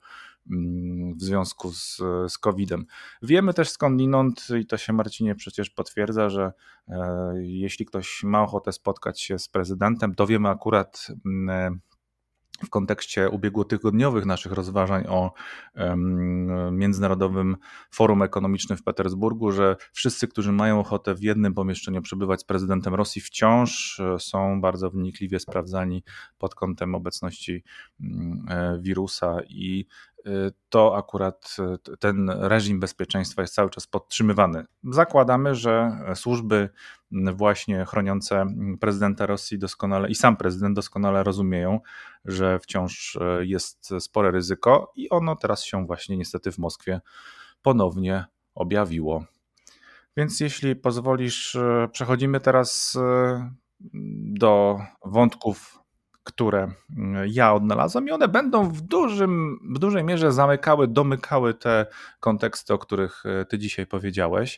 [0.51, 2.85] mm, w związku z, z COVID-em.
[3.21, 6.51] Wiemy też skądinąd, i to się Marcinie przecież potwierdza, że
[6.87, 11.79] e, jeśli ktoś ma ochotę spotkać się z prezydentem, to wiemy akurat mm,
[12.65, 15.33] w kontekście ubiegłotygodniowych naszych rozważań o
[16.71, 17.57] Międzynarodowym
[17.91, 22.95] Forum Ekonomicznym w Petersburgu, że wszyscy, którzy mają ochotę w jednym pomieszczeniu przebywać z prezydentem
[22.95, 26.03] Rosji, wciąż e, są bardzo wnikliwie sprawdzani
[26.37, 27.63] pod kątem obecności
[28.01, 29.87] mm, e, wirusa i
[30.69, 34.65] to akurat e, ten reżim bezpieczeństwa jest cały czas podtrzymywany.
[34.83, 36.69] Zakładamy, że służby
[37.11, 38.45] właśnie chroniące
[38.79, 41.79] prezydenta Rosji doskonale i sam prezydent doskonale rozumieją,
[42.25, 47.01] że wciąż e, jest spore ryzyko i ono teraz się właśnie niestety w Moskwie
[47.61, 49.25] ponownie objawiło.
[50.17, 52.97] Więc jeśli pozwolisz, e, przechodzimy teraz
[54.23, 55.77] do wątków
[56.27, 61.85] które mm, ja odnalazłem i one będą w, dużym, w dużej mierze zamykały, domykały te
[62.19, 64.57] konteksty, o których e, ty dzisiaj powiedziałeś.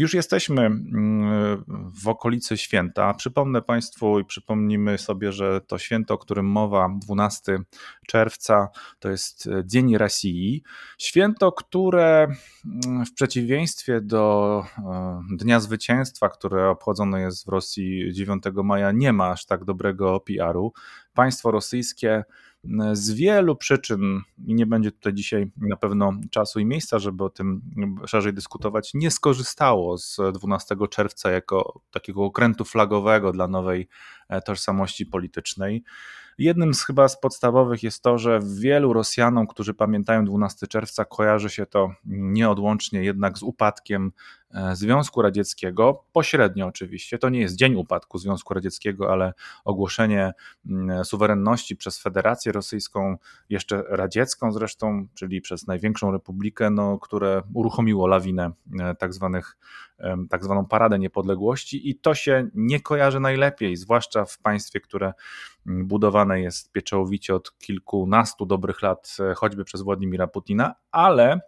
[0.00, 1.64] Już jesteśmy mm,
[2.02, 3.14] w okolicy święta.
[3.14, 7.58] Przypomnę Państwu i przypomnimy sobie, że to święto, o którym mowa, 12
[8.06, 10.62] czerwca, to jest Dzień Rosji.
[10.98, 12.28] Święto, które
[12.86, 19.12] mm, w przeciwieństwie do e, Dnia Zwycięstwa, które obchodzone jest w Rosji 9 maja, nie
[19.12, 20.72] ma aż tak dobrego PR-u.
[21.14, 22.24] Państwo rosyjskie
[22.92, 27.30] z wielu przyczyn, i nie będzie tutaj dzisiaj na pewno czasu i miejsca, żeby o
[27.30, 27.62] tym
[28.06, 33.88] szerzej dyskutować, nie skorzystało z 12 czerwca jako takiego okrętu flagowego dla nowej
[34.28, 35.84] e, tożsamości politycznej.
[36.38, 41.50] Jednym z chyba z podstawowych jest to, że wielu Rosjanom, którzy pamiętają 12 czerwca, kojarzy
[41.50, 44.12] się to nieodłącznie jednak z upadkiem
[44.72, 47.18] Związku Radzieckiego, pośrednio oczywiście.
[47.18, 49.32] To nie jest dzień upadku Związku Radzieckiego, ale
[49.64, 50.32] ogłoszenie
[50.66, 53.16] mm, suwerenności przez Federację Rosyjską,
[53.48, 59.56] jeszcze radziecką zresztą, czyli przez największą republikę, no, które uruchomiło lawinę e, tak, zwanych,
[60.30, 65.12] tak zwaną Paradę Niepodległości i to się nie kojarzy najlepiej, zwłaszcza w państwie, które
[65.66, 71.40] mm, budowane jest pieczołowicie od kilkunastu dobrych lat, e, choćby przez Władimira Putina, ale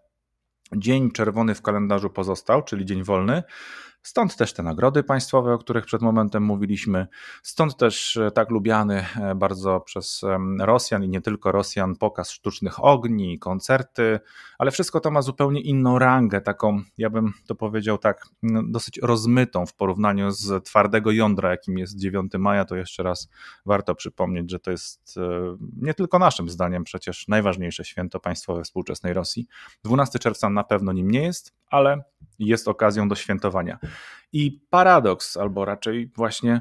[0.77, 3.43] dzień czerwony w kalendarzu pozostał, czyli dzień wolny,
[4.03, 7.07] Stąd też te nagrody państwowe, o których przed momentem mówiliśmy,
[7.43, 10.23] stąd też e, tak lubiany e, bardzo przez
[10.59, 14.21] Rosjan i nie tylko Rosjan pokaz sztucznych ogni, koncerty,
[14.59, 18.27] ale wszystko to ma zupełnie inną rangę, taką, ja bym to powiedział tak,
[18.65, 22.65] dosyć rozmytą w porównaniu z twardego jądra, jakim jest 9 maja.
[22.65, 23.29] To jeszcze raz
[23.67, 29.13] warto przypomnieć, że to jest e, nie tylko naszym zdaniem przecież najważniejsze święto państwowe współczesnej
[29.13, 29.47] Rosji.
[29.85, 32.03] 12 czerwca na pewno nim nie jest, ale
[32.39, 33.79] jest okazją do świętowania.
[34.33, 36.61] I paradoks, albo raczej właśnie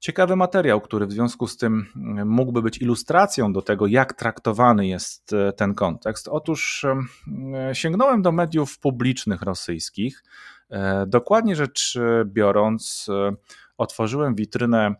[0.00, 4.86] ciekawy materiał, który w związku z tym mm, mógłby być ilustracją do tego, jak traktowany
[4.86, 6.28] jest e, ten kontekst.
[6.28, 10.24] Otóż e, sięgnąłem do mediów publicznych rosyjskich.
[10.70, 13.06] E, dokładnie rzecz biorąc,
[13.78, 14.94] otworzyłem witrynę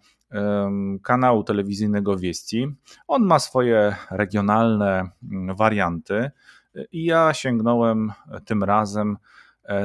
[1.03, 2.67] kanału telewizyjnego Wieści.
[3.09, 6.31] On ma swoje regionalne mm, warianty
[6.93, 8.13] i ja sięgnąłem
[8.45, 9.17] tym razem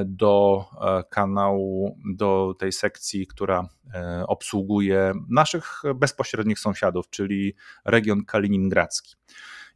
[0.05, 9.15] do e, kanału, do tej sekcji, która e, obsługuje naszych bezpośrednich sąsiadów, czyli region kaliningradzki.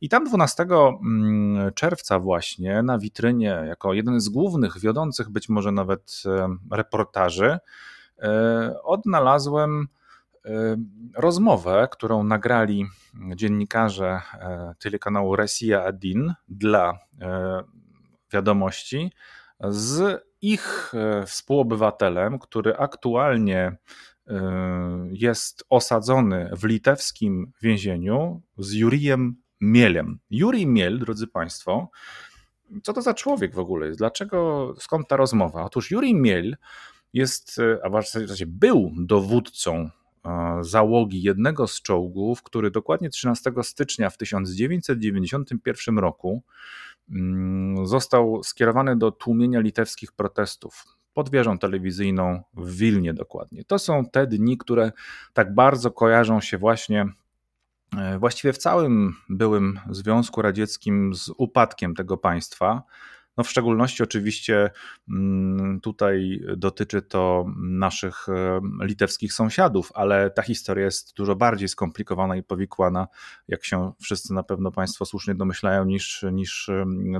[0.02, 5.72] I tam 12 mm, czerwca właśnie na witrynie, jako jeden z głównych, wiodących być może
[5.72, 6.24] nawet
[6.72, 7.58] reportaży,
[8.84, 9.88] odnalazłem
[11.16, 12.86] rozmowę, którą nagrali
[13.36, 14.22] dziennikarze
[14.80, 17.00] telekanału Resija Adin dla
[18.34, 19.12] wiadomości
[19.60, 23.78] z ich e, współobywatelem, który aktualnie
[24.28, 30.20] e, jest osadzony w litewskim więzieniu z Jurijem Mielem.
[30.30, 31.90] Jurij Miel, drodzy Państwo,
[32.84, 34.00] co to za człowiek w ogóle jest?
[34.00, 35.64] Dlaczego, skąd ta rozmowa?
[35.64, 36.58] Otóż Jurij Miel
[37.14, 39.90] jest, e, a w zasadzie był dowódcą
[40.62, 46.44] załogi jednego z czołgów, który dokładnie 13 stycznia w 1991 roku
[47.84, 53.64] został skierowany do tłumienia litewskich protestów pod wieżą telewizyjną w Wilnie dokładnie.
[53.64, 54.92] To są te dni, które
[55.34, 57.06] tak bardzo kojarzą się właśnie
[57.98, 62.84] e, właściwie w całym byłym Związku Radzieckim z upadkiem tego państwa.
[63.38, 64.70] No w szczególności oczywiście
[65.10, 72.36] mm, tutaj dotyczy to naszych e, litewskich sąsiadów, ale ta historia jest dużo bardziej skomplikowana
[72.36, 73.08] i powikłana,
[73.48, 76.70] jak się wszyscy na pewno Państwo słusznie domyślają, niż, niż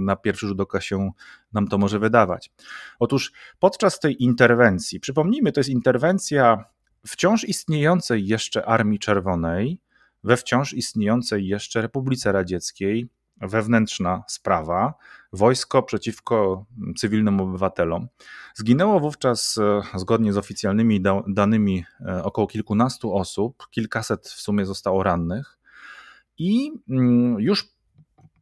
[0.02, 1.12] na pierwszy rzut oka się
[1.54, 2.52] nam to może wydawać.
[3.00, 6.64] Otóż podczas tej interwencji, przypomnijmy, to jest interwencja
[7.08, 9.80] wciąż istniejącej jeszcze Armii Czerwonej,
[10.24, 13.10] we wciąż istniejącej jeszcze Republice Radzieckiej,
[13.42, 14.94] wewnętrzna sprawa,
[15.34, 16.66] wojsko przeciwko
[16.98, 18.08] cywilnym obywatelom.
[18.56, 25.04] Zginęło wówczas, e, zgodnie z oficjalnymi danymi, e, około kilkunastu osób, kilkaset w sumie zostało
[25.04, 25.60] rannych.
[26.38, 27.80] I mm, już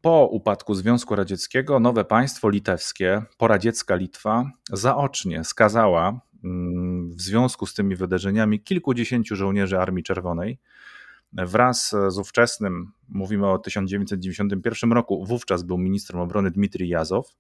[0.02, 7.74] po upadku Związku Radzieckiego nowe państwo litewskie, poradziecka Litwa, zaocznie skazała mm, w związku z
[7.74, 10.60] tymi wydarzeniami kilkudziesięciu żołnierzy Armii Czerwonej
[11.38, 17.36] wraz z ówczesnym, mówimy o 1991 roku, wówczas był ministrem obrony Dmitrij Jazow.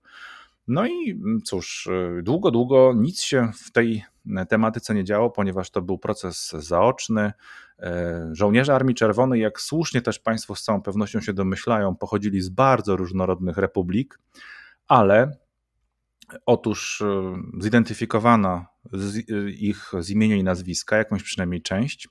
[0.68, 1.90] No i cóż,
[2.24, 4.04] długo, długo nic się w tej
[4.50, 7.34] tematyce nie działo, ponieważ to był proces zaoczny.
[8.32, 12.96] Żołnierze Armii Czerwonej, jak słusznie też Państwo z całą pewnością się domyślają, pochodzili z bardzo
[12.96, 14.20] różnorodnych republik,
[14.88, 15.38] ale
[16.46, 17.04] Otóż
[18.94, 22.10] zidentyfikowano ich z imienia i nazwiska, jakąś przynajmniej część.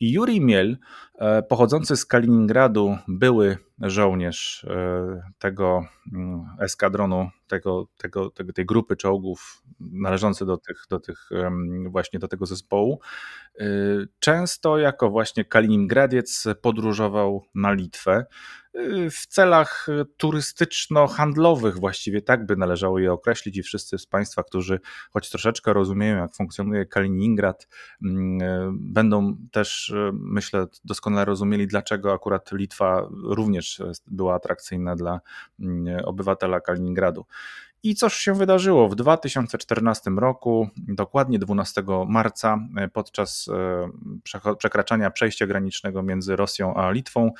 [0.00, 0.78] I Juri Miel,
[1.18, 8.96] e, pochodzący z Kaliningradu, były żołnierz e, tego mm, eskadronu, tego, tego, tego, tej grupy
[8.96, 11.30] czołgów należący do tych, do tych
[11.88, 13.00] właśnie do tego zespołu,
[13.60, 13.64] e,
[14.18, 18.26] często jako właśnie Kaliningradiec podróżował na Litwę.
[19.10, 24.80] W celach turystyczno-handlowych właściwie tak by należało je określić i wszyscy z Państwa, którzy
[25.12, 27.68] choć troszeczkę rozumieją jak funkcjonuje Kaliningrad,
[28.04, 28.38] mm,
[28.80, 35.20] będą też myślę doskonale rozumieli dlaczego akurat Litwa również była atrakcyjna dla
[35.60, 37.26] mm, obywatela Kaliningradu.
[37.84, 45.46] I cóż się wydarzyło w 2014 roku, dokładnie 12 marca, e, podczas e, przekraczania przejścia
[45.46, 47.30] granicznego między Rosją a Litwą,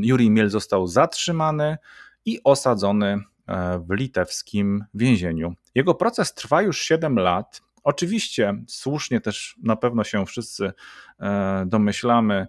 [0.00, 1.78] Juri Miel został zatrzymany
[2.24, 5.54] i osadzony e, w litewskim więzieniu.
[5.74, 7.62] Jego proces trwa już 7 lat.
[7.84, 10.72] Oczywiście, słusznie też na pewno się wszyscy
[11.20, 12.46] e, domyślamy,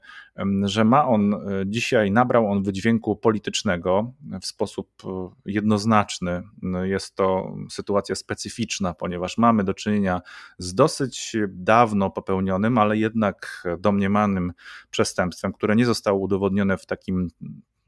[0.63, 6.43] że ma on e, dzisiaj, nabrał on wydźwięku politycznego w sposób e, jednoznaczny.
[6.84, 10.21] Jest to sytuacja specyficzna, ponieważ mamy do czynienia
[10.57, 14.53] z dosyć dawno popełnionym, ale jednak domniemanym
[14.89, 17.27] przestępstwem, które nie zostało udowodnione w takim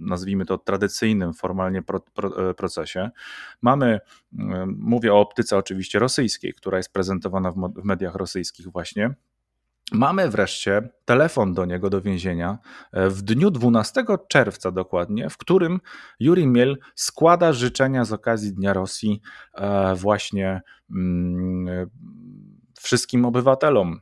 [0.03, 3.09] nazwijmy to tradycyjnym formalnie pro, pro, e, procesie.
[3.61, 3.99] Mamy,
[4.39, 9.13] e, mówię o optyce oczywiście rosyjskiej, która jest prezentowana w, w mediach rosyjskich właśnie.
[9.91, 12.57] Mamy wreszcie telefon do niego do więzienia
[12.91, 15.79] e, w dniu 12 czerwca dokładnie, w którym
[16.19, 19.21] Juri Miel składa życzenia z okazji Dnia Rosji
[19.95, 21.89] właśnie mm,
[22.79, 24.01] wszystkim obywatelom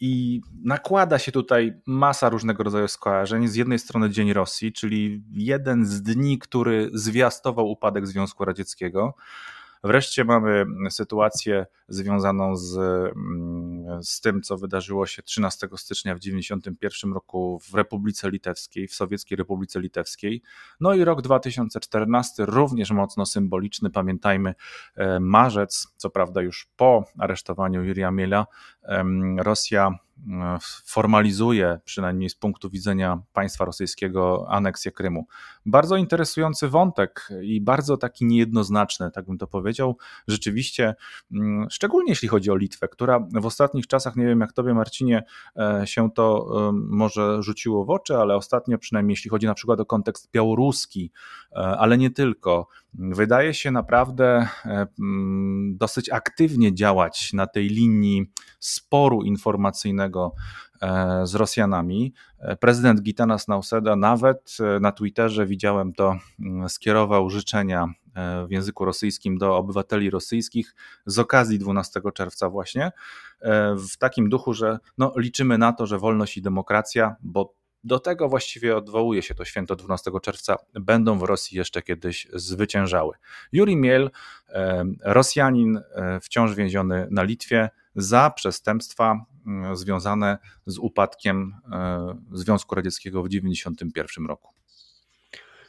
[0.00, 3.48] i nakłada się tutaj masa różnego rodzaju skojarzeń.
[3.48, 9.14] Z jednej strony Dzień Rosji, czyli jeden z dni, który zwiastował upadek Związku Radzieckiego.
[9.84, 17.12] Wreszcie mamy sytuację związaną z, mm, z tym, co wydarzyło się 13 stycznia w 1991
[17.12, 20.42] roku w Republice Litewskiej, w Sowieckiej Republice Litewskiej.
[20.80, 23.90] No i rok 2014 również mocno symboliczny.
[23.90, 24.54] Pamiętajmy,
[24.94, 28.46] e, marzec, co prawda już po aresztowaniu Jurija Miela,
[29.38, 29.98] Rosja
[30.84, 35.26] formalizuje, przynajmniej z punktu widzenia państwa rosyjskiego, aneksję Krymu.
[35.66, 39.96] Bardzo interesujący wątek i bardzo taki niejednoznaczny, tak bym to powiedział.
[40.28, 40.94] Rzeczywiście,
[41.32, 45.22] mm, szczególnie jeśli chodzi o Litwę, która w ostatnich czasach, nie wiem jak tobie Marcinie,
[45.56, 49.86] e, się to może rzuciło w oczy, ale ostatnio przynajmniej jeśli chodzi na przykład o
[49.86, 51.12] kontekst białoruski,
[51.52, 58.26] e, ale nie tylko, wydaje się naprawdę e, mm, dosyć aktywnie działać na tej linii
[58.60, 60.34] sporu informacyjnego
[60.82, 62.14] e, z Rosjanami.
[62.38, 67.86] E, prezydent Gitanas Nauseda nawet na Twitterze, widziałem to, mm, skierował życzenia
[68.48, 70.74] w języku rosyjskim do obywateli rosyjskich
[71.06, 72.92] z okazji 12 czerwca właśnie,
[73.76, 77.54] w takim duchu, że no, liczymy na to, że wolność i demokracja, bo
[77.84, 83.14] do tego właściwie odwołuje się to święto 12 czerwca, będą w Rosji jeszcze kiedyś zwyciężały.
[83.52, 84.10] Juri Miel,
[85.02, 93.22] Rosjanin, e, wciąż więziony na Litwie za przestępstwa mm, związane z upadkiem e, Związku Radzieckiego
[93.22, 94.48] w 1991 roku.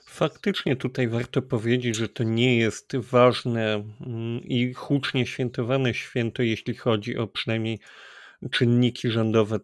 [0.06, 6.76] Faktycznie tutaj warto powiedzieć, że to nie jest ważne mm, i hucznie świętowane święto, jeśli
[6.76, 7.80] chodzi o przynajmniej
[8.52, 9.60] czynniki rządowe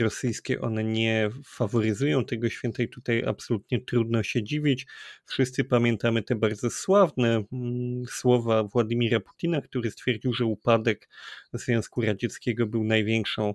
[0.00, 4.86] rosyjskie, one nie faworyzują tego święta i tutaj absolutnie trudno się dziwić.
[5.26, 11.08] Wszyscy pamiętamy te bardzo sławne mm, słowa Władimira Putina, który stwierdził, że upadek
[11.52, 13.54] Związku Radzieckiego był największą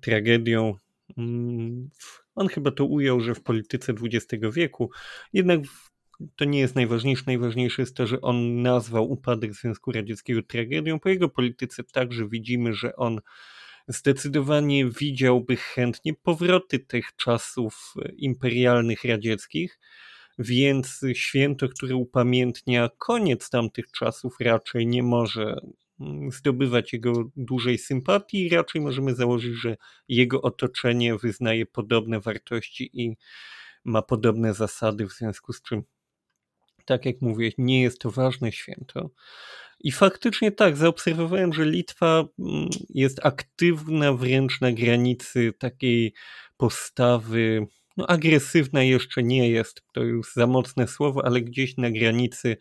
[0.00, 0.74] tragedią.
[1.16, 1.90] Mm,
[2.34, 4.90] on chyba to ujął, że w polityce XX wieku,
[5.32, 5.60] jednak
[6.36, 7.22] to nie jest najważniejsze.
[7.26, 11.00] Najważniejsze jest to, że on nazwał upadek Związku Radzieckiego tragedią.
[11.00, 13.20] Po jego polityce także widzimy, że on
[13.88, 19.78] zdecydowanie widziałby chętnie powroty tych czasów imperialnych radzieckich,
[20.38, 25.60] więc święto, które upamiętnia koniec tamtych czasów, raczej nie może
[26.00, 28.48] mm, zdobywać jego dużej sympatii.
[28.48, 29.76] Raczej możemy założyć, że
[30.08, 33.16] jego otoczenie wyznaje podobne wartości i
[33.84, 35.82] ma podobne zasady, w związku z czym,
[36.84, 39.10] tak jak mówię, nie jest to ważne święto.
[39.80, 46.14] I faktycznie tak, zaobserwowałem, że Litwa mm, jest aktywna wręcz na granicy takiej
[46.56, 47.66] postawy,
[47.96, 52.56] no agresywna jeszcze nie jest, to już za mocne słowo, ale gdzieś na granicy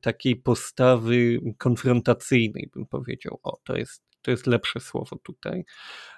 [0.00, 3.40] takiej postawy konfrontacyjnej, bym powiedział.
[3.42, 5.64] O, to jest, to jest lepsze słowo tutaj.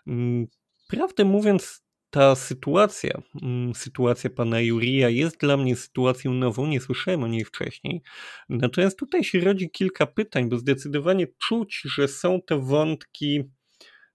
[0.07, 0.47] Mm,
[0.89, 7.23] prawdę mówiąc, ta sytuacja, mm, sytuacja pana Jurija jest dla mnie sytuacją nową, nie słyszałem
[7.23, 8.03] o niej wcześniej.
[8.49, 13.45] Natomiast tutaj się rodzi kilka pytań, bo zdecydowanie czuć, że są to wątki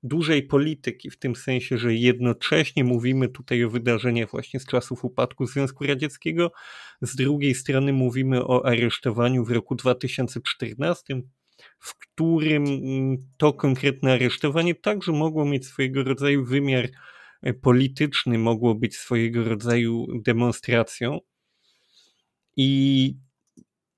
[0.04, 5.46] dużej polityki, w tym sensie, że jednocześnie mówimy tutaj o wydarzeniach właśnie z czasów upadku
[5.46, 6.52] Związku Radzieckiego,
[7.02, 11.22] z drugiej strony mówimy o aresztowaniu w roku 2014,
[11.80, 16.90] w którym mm, to konkretne aresztowanie także mogło mieć swojego rodzaju wymiar
[17.62, 21.20] polityczny mogło być swojego rodzaju demonstracją.
[22.58, 23.16] I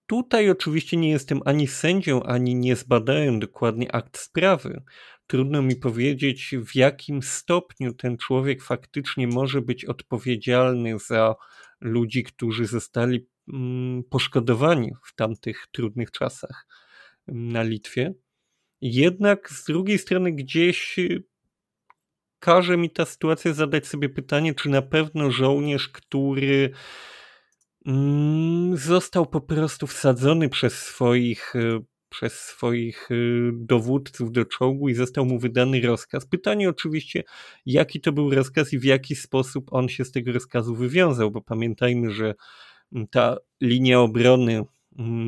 [0.07, 4.83] tutaj oczywiście nie jestem ani sędzią, ani nie zbadałem dokładnie akt sprawy.
[5.27, 11.35] Trudno mi powiedzieć, w jakim stopniu ten człowiek faktycznie może być odpowiedzialny za
[11.81, 16.67] ludzi, którzy zostali mm, poszkodowani w tamtych trudnych czasach
[17.27, 18.13] mm, na Litwie.
[18.81, 20.99] Jednak z drugiej strony gdzieś
[22.45, 26.69] każe mi ta sytuacja zadać sobie pytanie, czy na pewno żołnierz, który
[27.85, 31.79] mm, został po prostu wsadzony przez swoich y,
[32.09, 36.25] przez swoich y, dowódców do czołgu i został mu wydany rozkaz.
[36.25, 37.23] Pytanie oczywiście,
[37.65, 41.41] jaki to był rozkaz i w jaki sposób on się z tego rozkazu wywiązał, bo
[41.41, 42.35] pamiętajmy, że
[43.11, 44.63] ta linia obrony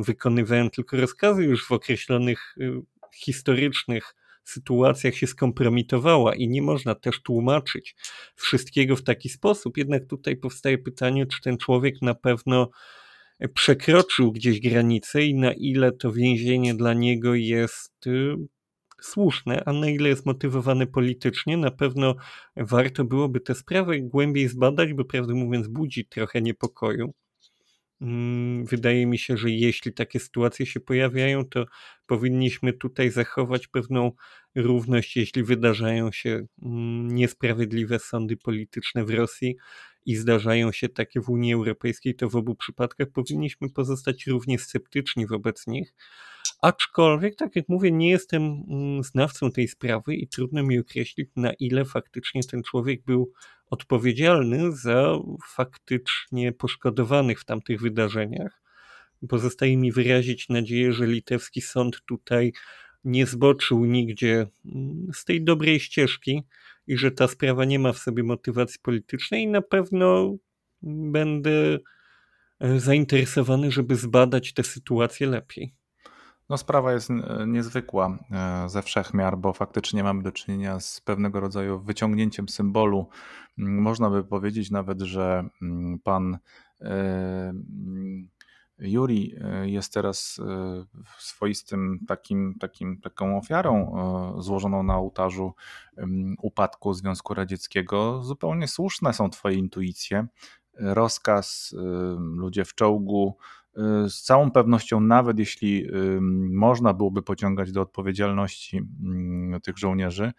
[0.02, 2.56] wykonywałem tylko rozkazy już w określonych
[3.16, 4.16] historycznych
[4.50, 7.96] sytuacjach się skompromitowała i nie można też tłumaczyć
[8.36, 9.78] wszystkiego w taki sposób.
[9.78, 12.70] Jednak tutaj powstaje pytanie, czy ten człowiek na pewno
[13.54, 18.36] przekroczył gdzieś granicę i na ile to więzienie dla niego jest y,
[19.02, 21.58] słuszne, a na ile jest motywowane politycznie.
[21.58, 22.16] Na pewno
[22.56, 27.14] warto byłoby tę sprawę głębiej zbadać, bo prawdę mówiąc budzi trochę niepokoju.
[28.02, 31.66] Mm, wydaje mi się, że jeśli takie sytuacje się pojawiają, to
[32.06, 34.12] powinniśmy tutaj zachować pewną
[34.56, 39.56] równość, jeśli wydarzają się mm, niesprawiedliwe sądy polityczne w Rosji
[40.06, 45.28] i zdarzają się takie w Unii Europejskiej, to w obu przypadkach powinniśmy pozostać równie sceptyczni
[45.28, 45.94] wobec nich.
[46.62, 51.54] Aczkolwiek, tak jak mówię, nie jestem mm, znawcą tej sprawy i trudno mi określić, na
[51.54, 53.32] ile faktycznie ten człowiek był
[53.70, 58.62] odpowiedzialny za faktycznie poszkodowanych w tamtych wydarzeniach.
[59.30, 62.54] Pozostaje mi wyrazić nadzieję, że litewski sąd tutaj
[63.04, 66.44] nie zboczył nigdzie mm, z tej dobrej ścieżki
[66.88, 70.38] i że ta sprawa nie ma w sobie motywacji politycznej i na pewno
[70.82, 71.78] będę
[72.60, 75.77] e, zainteresowany, żeby zbadać tę sytuację lepiej.
[76.50, 81.02] No, sprawa jest e, niezwykła e, ze wszech miar, bo faktycznie mamy do czynienia z
[81.02, 83.08] pewnego rodzaju wyciągnięciem symbolu.
[83.58, 86.38] Mm, można by powiedzieć nawet, że mm, pan
[88.80, 90.42] Juri jest teraz
[91.20, 93.96] swoistym takim, takim, taką ofiarą
[94.40, 95.54] złożoną na ołtarzu
[96.42, 98.24] upadku Związku Radzieckiego.
[98.24, 100.28] Zupełnie słuszne są Twoje intuicje.
[100.80, 101.76] Rozkaz,
[102.18, 103.38] ludzie w czołgu,
[104.10, 105.88] z całą pewnością, nawet jeśli
[106.50, 108.82] można byłoby pociągać do odpowiedzialności
[109.64, 110.32] tych żołnierzy,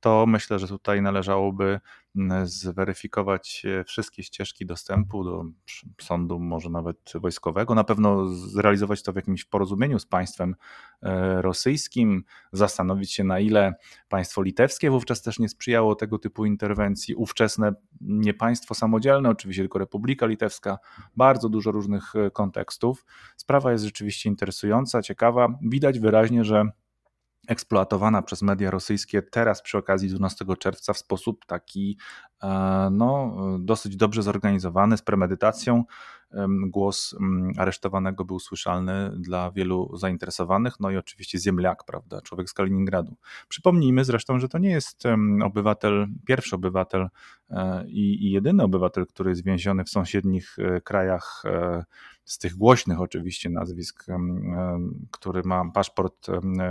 [0.00, 1.80] to myślę, że tutaj należałoby
[2.16, 5.44] mm, zweryfikować e, wszystkie ścieżki dostępu do
[6.00, 7.74] sądu, może nawet wojskowego.
[7.74, 10.54] Na pewno zrealizować to w jakimś porozumieniu z państwem
[11.02, 13.74] e, rosyjskim, zastanowić się, na ile
[14.08, 17.14] państwo litewskie wówczas też nie sprzyjało tego typu interwencji.
[17.14, 20.78] Ówczesne nie państwo samodzielne, oczywiście tylko Republika Litewska,
[21.16, 23.04] bardzo dużo różnych e, kontekstów.
[23.36, 25.48] Sprawa jest rzeczywiście interesująca, ciekawa.
[25.62, 26.70] Widać wyraźnie, że
[27.46, 31.98] eksploatowana przez media rosyjskie teraz przy okazji 12 czerwca w sposób taki
[32.42, 35.84] e, no, dosyć dobrze zorganizowany, z premedytacją.
[36.66, 42.52] Głos mm, aresztowanego był słyszalny dla wielu zainteresowanych, no i oczywiście Ziemliak, prawda, człowiek z
[42.52, 43.16] Kaliningradu.
[43.48, 45.02] Przypomnijmy zresztą, że to nie jest
[45.44, 47.08] obywatel, pierwszy obywatel
[47.50, 51.42] e, i, i jedyny obywatel, który jest więziony w sąsiednich e, krajach
[52.26, 54.06] z tych głośnych oczywiście nazwisk,
[55.10, 56.26] który ma paszport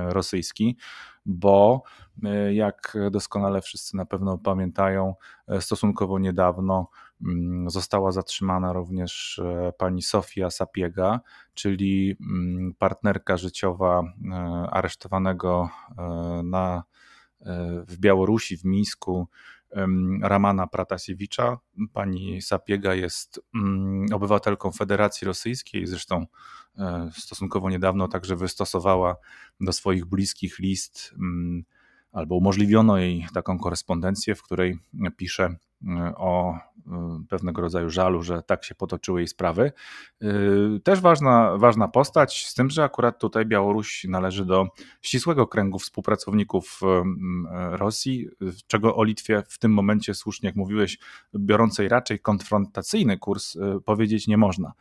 [0.10, 0.78] rosyjski,
[1.26, 1.84] bo
[2.24, 5.16] e, jak doskonale wszyscy na pewno pamiętają,
[5.48, 6.90] e, stosunkowo niedawno
[7.26, 11.20] mm, została zatrzymana również e, pani Sofia Sapiega,
[11.54, 14.04] czyli mm, partnerka życiowa
[14.72, 15.70] aresztowanego
[16.44, 16.84] na,
[17.88, 19.28] w Białorusi, w Mińsku
[20.22, 21.58] Ramana Pratasiewicza.
[21.94, 26.26] Pani Sapiega jest mm, obywatelką Federacji Rosyjskiej, zresztą
[26.78, 29.16] e, stosunkowo niedawno także wystosowała
[29.60, 31.64] do swoich bliskich list mm,
[32.12, 34.80] albo umożliwiono jej taką korespondencję, w której
[35.18, 35.56] pisze
[36.16, 36.75] o y,
[37.30, 39.72] pewnego rodzaju żalu, że tak się potoczyły jej sprawy.
[40.24, 44.68] Y, też ważna, ważna postać, z tym, że akurat tutaj Białoruś należy do
[45.02, 48.28] ścisłego kręgu współpracowników y, Rosji,
[48.68, 51.00] czego o Litwie w tym momencie, słusznie jak mówiłeś,
[51.36, 54.74] biorącej raczej konfrontacyjny kurs, powiedzieć nie można.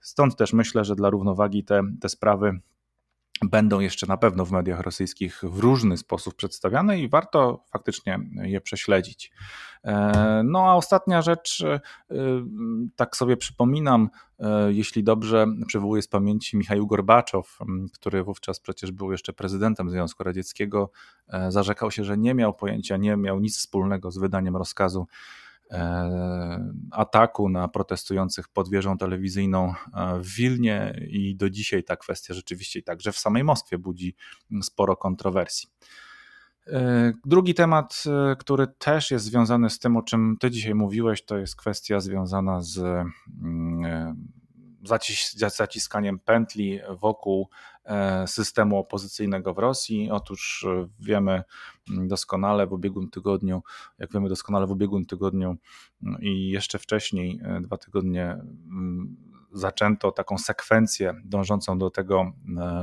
[0.00, 2.60] Stąd też myślę, że dla równowagi te, te sprawy
[3.42, 8.60] będą jeszcze na pewno w mediach rosyjskich w różny sposób przedstawiane i warto faktycznie je
[8.60, 9.32] prześledzić.
[9.84, 11.80] E, no a ostatnia rzecz, e,
[12.96, 17.58] tak sobie przypominam, e, jeśli dobrze przywołuję z pamięci Michał Gorbaczow,
[17.94, 20.90] który wówczas przecież był jeszcze prezydentem Związku Radzieckiego,
[21.48, 25.06] zarzekał się, że nie miał pojęcia, nie miał nic wspólnego z wydaniem rozkazu
[26.90, 29.74] ataku na protestujących pod wieżą telewizyjną
[30.20, 34.14] w Wilnie i do dzisiaj ta kwestia rzeczywiście także w samej Moskwie budzi
[34.62, 35.68] sporo kontrowersji.
[37.24, 38.04] Drugi temat,
[38.38, 42.60] który też jest związany z tym, o czym ty dzisiaj mówiłeś, to jest kwestia związana
[42.60, 42.78] z
[43.42, 44.16] mm,
[45.36, 47.75] zaciskaniem pętli wokół e,
[48.26, 50.10] systemu opozycyjnego w Rosji.
[50.10, 51.42] Otóż e, wiemy
[51.88, 53.62] doskonale w ubiegłym tygodniu,
[53.98, 55.56] jak wiemy doskonale w ubiegłym tygodniu
[56.02, 59.16] mm, i jeszcze wcześniej, e, dwa tygodnie mm,
[59.56, 62.32] zaczęto taką sekwencję dążącą do tego,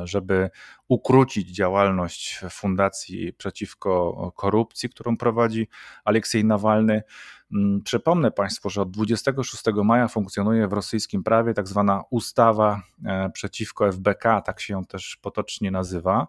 [0.03, 0.49] żeby
[0.87, 5.67] ukrócić działalność fundacji przeciwko korupcji, którą prowadzi
[6.05, 7.03] Aleksiej Nawalny.
[7.51, 13.29] Mm, przypomnę Państwu, że od 26 maja funkcjonuje w rosyjskim prawie tak zwana ustawa e,
[13.29, 16.27] przeciwko FBK, tak się ją też potocznie nazywa,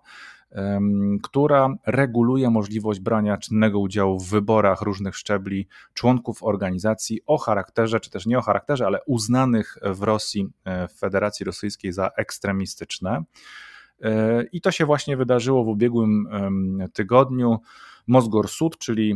[1.22, 8.10] która reguluje możliwość brania czynnego udziału w wyborach różnych szczebli członków organizacji o charakterze, czy
[8.10, 13.24] też nie o charakterze, ale uznanych w Rosji, e, w Federacji Rosyjskiej za ekstremistyczne.
[14.02, 16.28] E, I to się właśnie wydarzyło w ubiegłym
[16.92, 17.58] tygodniu.
[18.06, 19.14] Mosgor Sud, czyli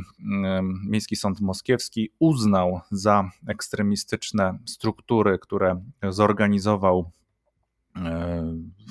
[0.85, 7.11] Miejski Sąd Moskiewski, uznał za ekstremistyczne struktury, które zorganizował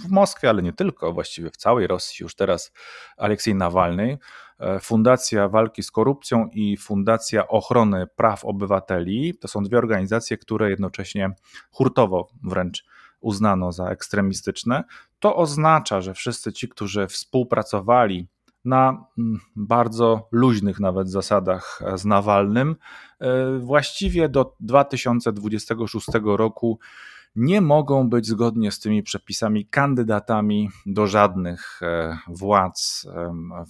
[0.05, 2.71] w Moskwie, ale nie tylko, właściwie w całej Rosji już teraz
[3.17, 4.17] Aleksiej Nawalny,
[4.59, 9.37] e, Fundacja Walki z Korupcją i Fundacja Ochrony Praw Obywateli.
[9.37, 11.31] To są dwie organizacje, które jednocześnie
[11.71, 12.85] hurtowo wręcz
[13.19, 14.83] uznano za ekstremistyczne.
[15.19, 18.27] To oznacza, że wszyscy ci, którzy współpracowali
[18.65, 22.75] na mm, bardzo luźnych nawet zasadach z Nawalnym.
[23.19, 26.79] E, właściwie do 2026 roku
[27.37, 33.07] nie mogą być zgodnie z tymi przepisami kandydatami do żadnych e, władz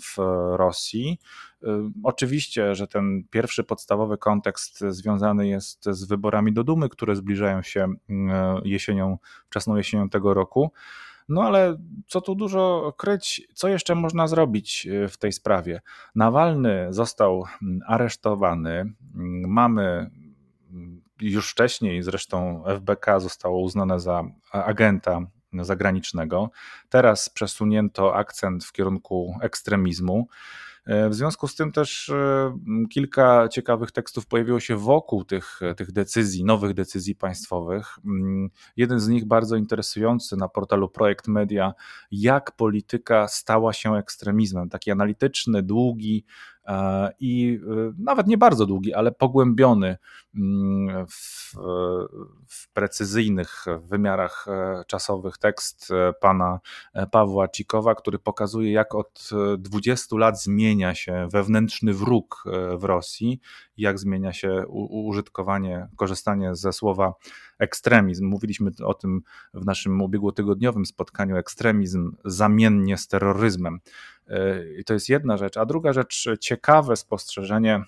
[0.04, 0.18] w
[0.58, 1.20] Rosji.
[1.64, 7.62] E, oczywiście, że ten pierwszy podstawowy kontekst związany jest z wyborami do Dumy, które zbliżają
[7.62, 7.94] się
[8.64, 9.18] jesienią,
[9.50, 10.72] wczesną jesienią tego roku.
[11.30, 15.82] No ale co tu dużo kryć, co jeszcze można zrobić e, w tej sprawie?
[16.16, 17.44] Nawalny został
[17.88, 18.94] aresztowany.
[19.48, 20.12] Mamy
[21.22, 25.22] już wcześniej, zresztą FBK zostało uznane za agenta
[25.54, 26.50] zagranicznego.
[26.90, 30.28] Teraz przesunięto akcent w kierunku ekstremizmu.
[30.88, 32.58] E, w związku z tym też e,
[32.90, 37.98] kilka ciekawych tekstów pojawiło się wokół tych, tych decyzji, nowych decyzji państwowych.
[38.06, 41.74] Mm, jeden z nich bardzo interesujący na portalu Projekt Media,
[42.12, 44.70] jak polityka stała się ekstremizmem.
[44.70, 46.26] Taki analityczny, długi,
[47.20, 49.98] i e, nawet nie bardzo długi, ale pogłębiony
[50.36, 51.54] mm, w,
[52.48, 55.90] w, precyzyjnych wymiarach e, czasowych tekst
[56.22, 56.60] pana
[57.12, 62.44] Pawła Cikowa, który pokazuje, jak od 20 lat zmienia się wewnętrzny wróg
[62.78, 63.40] w Rosji,
[63.78, 67.14] jak zmienia się użytkowanie, korzystanie ze słowa
[67.60, 68.26] ekstremizm.
[68.26, 69.22] Mówiliśmy o tym
[69.54, 73.80] w naszym ubiegłotygodniowym spotkaniu, ekstremizm zamiennie z terroryzmem.
[74.80, 75.58] I to jest jedna rzecz.
[75.58, 77.84] A druga rzecz, ciekawe spostrzeżenie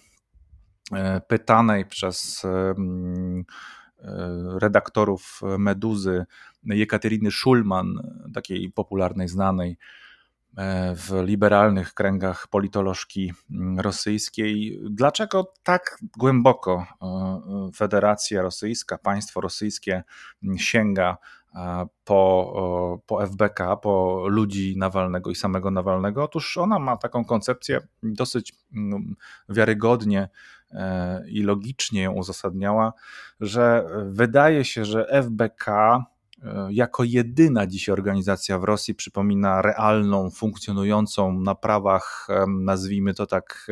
[0.93, 3.45] e, pytanej przez mm,
[3.99, 6.25] e, redaktorów Meduzy
[6.63, 7.93] Jekateryny Szulman,
[8.33, 9.77] takiej popularnej, znanej
[10.57, 14.79] e, w liberalnych kręgach politolożki mm, rosyjskiej.
[14.89, 16.85] Dlaczego tak głęboko
[17.75, 20.03] Federacja Rosyjska, państwo rosyjskie
[20.57, 21.17] sięga
[22.03, 26.23] po, po FBK, po ludzi Nawalnego i samego Nawalnego.
[26.23, 29.15] Otóż ona ma taką koncepcję dosyć mm,
[29.49, 30.29] wiarygodnie
[30.71, 32.93] e, i logicznie ją uzasadniała,
[33.39, 36.03] że wydaje się, że FBK e,
[36.69, 43.67] jako jedyna dziś organizacja w Rosji przypomina realną, funkcjonującą na prawach, nazwijmy to tak,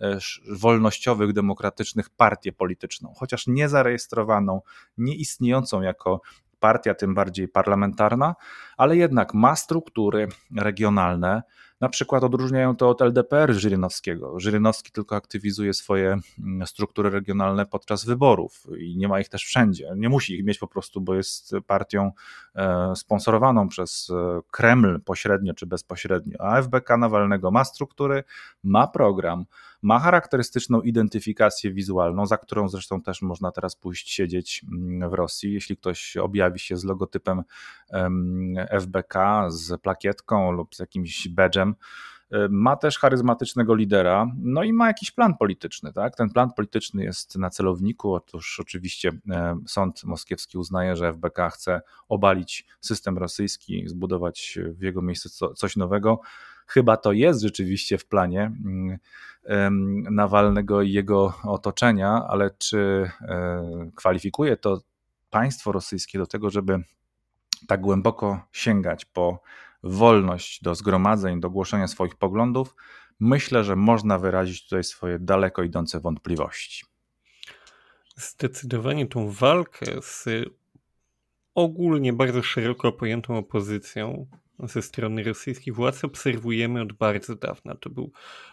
[0.00, 0.18] e,
[0.50, 4.60] wolnościowych, demokratycznych partię polityczną, chociaż nie zarejestrowaną,
[4.98, 6.20] nie istniejącą jako
[6.62, 8.34] partia, tym bardziej parlamentarna,
[8.76, 11.42] ale jednak ma struktury regionalne.
[11.80, 14.40] Na przykład odróżniają to od LDPR Żyrynowskiego.
[14.40, 19.92] Żyrynowski tylko aktywizuje swoje mm, struktury regionalne podczas wyborów i nie ma ich też wszędzie.
[19.96, 22.10] Nie musi ich mieć po prostu, bo jest partią
[22.56, 26.36] e, sponsorowaną przez e, Kreml pośrednio czy bezpośrednio.
[26.40, 28.24] A FBK Nawalnego ma struktury,
[28.62, 29.44] ma program,
[29.82, 35.52] ma charakterystyczną identyfikację wizualną, za którą zresztą też można teraz pójść siedzieć mm, w Rosji.
[35.52, 37.42] Jeśli ktoś objawi się z logotypem
[38.70, 41.74] FBK, z plakietką lub z jakimś badgem,
[42.50, 45.92] ma też charyzmatycznego lidera, no i ma jakiś plan polityczny.
[45.92, 46.16] Tak?
[46.16, 48.14] Ten plan polityczny jest na celowniku.
[48.14, 49.12] Otóż oczywiście
[49.66, 56.20] sąd moskiewski uznaje, że FBK chce obalić system rosyjski, zbudować w jego miejsce coś nowego.
[56.72, 58.98] Chyba to jest rzeczywiście w planie mm,
[60.10, 64.80] Nawalnego i jego otoczenia, ale czy e, kwalifikuje to
[65.30, 66.82] państwo rosyjskie do tego, żeby
[67.66, 69.42] tak głęboko sięgać po
[69.82, 72.74] wolność do zgromadzeń, do głoszenia swoich poglądów,
[73.20, 76.84] myślę, że można wyrazić tutaj swoje daleko idące wątpliwości.
[78.16, 80.28] Zdecydowanie tą walkę z
[81.54, 84.26] ogólnie bardzo szeroko pojętą opozycją
[84.68, 87.74] ze strony rosyjskich władz obserwujemy od bardzo dawna.
[87.74, 88.12] To był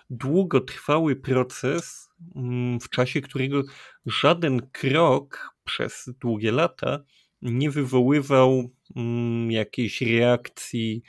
[0.09, 3.63] długotrwały proces, mm, w czasie którego
[4.05, 6.99] żaden krok przez długie lata
[7.41, 11.03] nie wywoływał mm, jakiejś reakcji,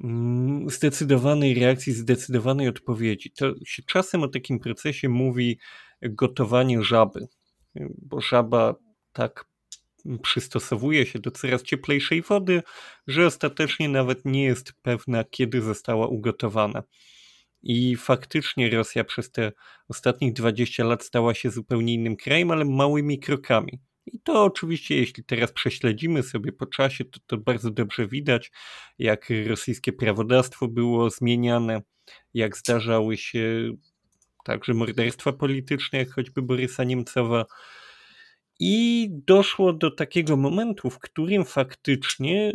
[0.00, 3.30] mm, zdecydowanej reakcji, zdecydowanej odpowiedzi.
[3.30, 5.58] To się czasem o takim procesie mówi
[6.02, 7.26] gotowanie żaby,
[7.98, 8.74] bo żaba
[9.12, 9.53] tak
[10.22, 12.62] przystosowuje się do coraz cieplejszej wody,
[13.06, 16.82] że ostatecznie nawet nie jest pewna, kiedy została ugotowana.
[17.62, 19.52] I faktycznie Rosja przez te
[19.88, 23.80] ostatnich 20 lat stała się zupełnie innym krajem, ale małymi krokami.
[24.06, 28.52] I to oczywiście, jeśli teraz prześledzimy sobie po czasie, to, to bardzo dobrze widać,
[28.98, 31.82] jak rosyjskie prawodawstwo było zmieniane,
[32.34, 33.70] jak zdarzały się
[34.44, 37.44] także morderstwa polityczne, jak choćby Borysa Niemcowa.
[38.60, 42.52] I doszło do takiego momentu, w którym faktycznie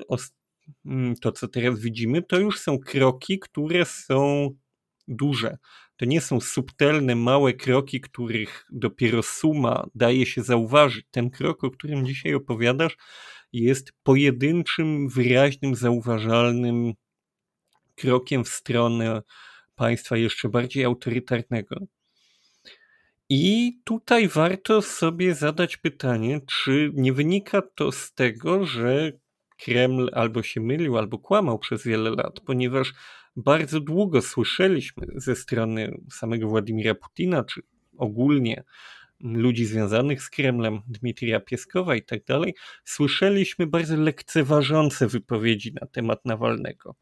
[0.86, 4.50] mm, to, co teraz widzimy, to już są kroki, które są
[5.08, 5.58] duże.
[5.97, 11.06] To nie są subtelne, małe kroki, których dopiero suma daje się zauważyć.
[11.12, 12.97] Ten krok, o którym dzisiaj opowiadasz,
[13.54, 16.93] jest pojedynczym, wyraźnym, zauważalnym
[17.95, 19.22] krokiem w stronę
[19.76, 21.76] państwa jeszcze bardziej autorytarnego.
[23.30, 29.12] I tutaj warto sobie zadać pytanie, czy nie wynika to z tego, że
[29.58, 32.94] Kreml albo się mylił, albo kłamał przez wiele lat, ponieważ
[33.36, 37.62] bardzo długo słyszeliśmy ze strony samego Władimira Putina, czy
[37.98, 38.64] ogólnie
[39.22, 46.26] ludzi związanych z Kremlem, Dmitrija Pieskowa i tak dalej, słyszeliśmy bardzo lekceważące wypowiedzi na temat
[46.26, 46.96] Nawalnego.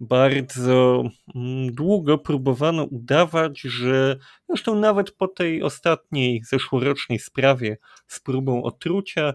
[0.00, 1.04] Bardzo
[1.34, 4.18] mm, długo próbowano udawać, że
[4.48, 9.34] zresztą nawet po tej ostatniej zeszłorocznej sprawie z próbą otrucia,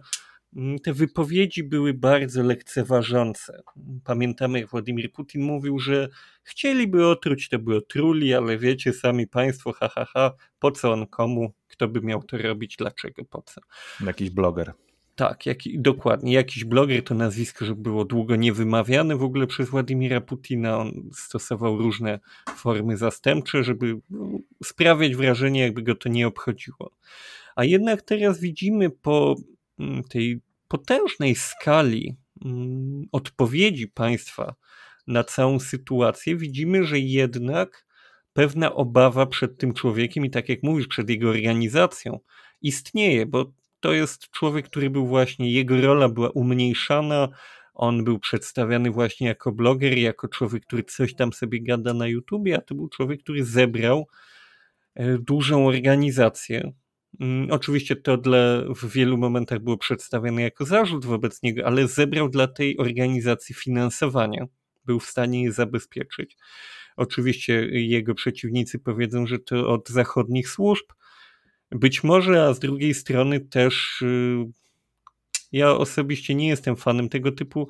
[0.84, 3.62] te wypowiedzi były bardzo lekceważące.
[4.04, 6.10] Pamiętamy, jak Władimir Putin mówił, że
[6.44, 11.08] chcieliby otruć, to by otruli, ale wiecie sami państwo, ha, ha, ha, po co on
[11.08, 13.62] komu, kto by miał to robić, dlaczego, po co.
[14.06, 14.74] Jakiś bloger.
[15.16, 16.34] Tak, jak, dokładnie.
[16.34, 20.78] Jakiś bloger to nazwisko, że było długo niewymawiane w ogóle przez Władimira Putina.
[20.78, 22.20] On stosował różne
[22.56, 24.00] formy zastępcze, żeby
[24.64, 26.92] sprawiać wrażenie, jakby go to nie obchodziło.
[27.56, 29.59] A jednak teraz widzimy po Mm,
[30.10, 34.56] tej potężnej skali mm, odpowiedzi państwa
[35.08, 37.86] na całą sytuację, widzimy, że jednak
[38.34, 42.20] pewna obawa przed tym człowiekiem i tak jak mówisz, przed jego organizacją
[42.62, 47.30] istnieje, bo to jest człowiek, który był właśnie, jego rola była umniejszana,
[47.74, 52.58] on był przedstawiany właśnie jako bloger, jako człowiek, który coś tam sobie gada na YouTubie,
[52.58, 54.08] a to był człowiek, który zebrał
[54.96, 56.89] e, dużą organizację, Mm,
[57.50, 58.38] oczywiście to dla,
[58.76, 64.46] w wielu momentach było przedstawione jako zarzut wobec niego, ale zebrał dla tej organizacji finansowania.
[64.86, 66.38] Był w stanie je zabezpieczyć.
[66.96, 70.86] Oczywiście jego przeciwnicy powiedzą, że to od zachodnich służb.
[71.72, 74.46] Być może, a z drugiej strony też y,
[75.52, 77.70] ja osobiście nie jestem fanem tego typu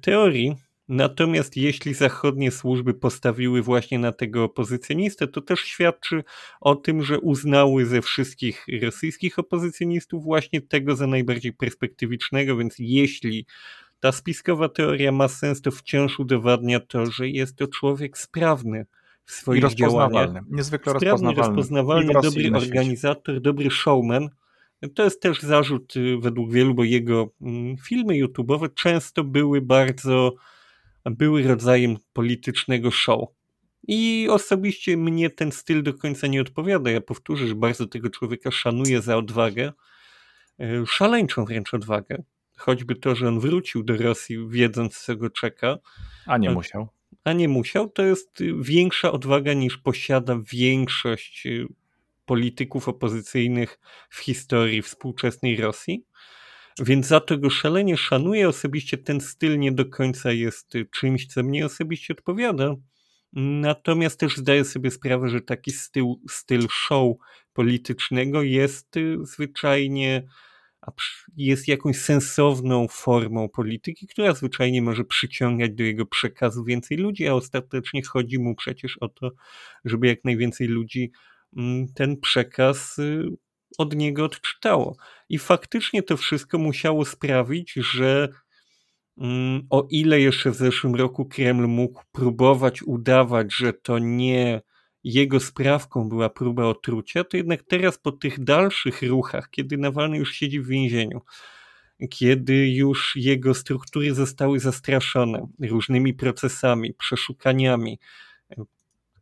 [0.00, 0.56] teorii,
[0.92, 6.24] Natomiast jeśli zachodnie służby postawiły właśnie na tego opozycjonistę, to też świadczy
[6.60, 13.46] o tym, że uznały ze wszystkich rosyjskich opozycjonistów właśnie tego za najbardziej perspektywicznego, więc jeśli
[14.00, 18.86] ta spiskowa teoria ma sens, to wciąż udowadnia to, że jest to człowiek sprawny
[19.24, 20.30] w swoich I działaniach.
[20.50, 21.46] Niezwykle sprawny, rozpoznawalny.
[21.46, 24.28] rozpoznawalny dobry organizator, dobry showman.
[24.94, 30.34] To jest też zarzut y, według wielu, bo jego mm, filmy YouTube'owe często były bardzo
[31.04, 33.28] były rodzajem politycznego show.
[33.88, 36.90] I osobiście mnie ten styl do końca nie odpowiada.
[36.90, 39.72] Ja powtórzę, że bardzo tego człowieka szanuję za odwagę,
[40.60, 42.22] e, szaleńczą wręcz odwagę.
[42.56, 45.78] Choćby to, że on wrócił do Rosji, wiedząc, co go czeka.
[46.26, 46.88] A nie musiał.
[47.24, 51.50] A nie musiał, to jest większa odwaga niż posiada większość e,
[52.26, 53.78] polityków opozycyjnych
[54.10, 56.04] w historii współczesnej Rosji.
[56.78, 58.48] Więc za to go szalenie szanuję.
[58.48, 62.74] Osobiście ten styl nie do końca jest y, czymś, co mnie osobiście odpowiada.
[63.32, 67.16] Natomiast też zdaję sobie sprawę, że taki styl, styl show
[67.52, 70.22] politycznego jest y, zwyczajnie
[71.36, 77.34] jest jakąś sensowną formą polityki, która zwyczajnie może przyciągać do jego przekazu więcej ludzi, a
[77.34, 79.30] ostatecznie chodzi mu przecież o to,
[79.84, 81.12] żeby jak najwięcej ludzi
[81.56, 83.24] mm, ten przekaz y,
[83.78, 84.96] od niego odczytało.
[85.28, 88.28] I faktycznie to wszystko musiało sprawić, że
[89.18, 94.60] mm, o ile jeszcze w zeszłym roku Kreml mógł próbować udawać, że to nie
[95.04, 100.32] jego sprawką była próba otrucia, to jednak teraz po tych dalszych ruchach, kiedy Nawalny już
[100.32, 101.20] siedzi w więzieniu,
[102.10, 107.98] kiedy już jego struktury zostały zastraszone różnymi procesami, przeszukaniami,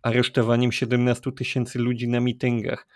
[0.02, 2.86] aresztowaniem 17 tysięcy ludzi na mitęgach,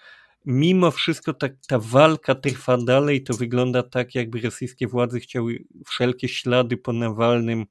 [0.47, 6.28] mimo wszystko ta, ta walka trwa dalej, to wygląda tak, jakby rosyjskie władze chciały wszelkie
[6.28, 7.66] ślady po Nawalnym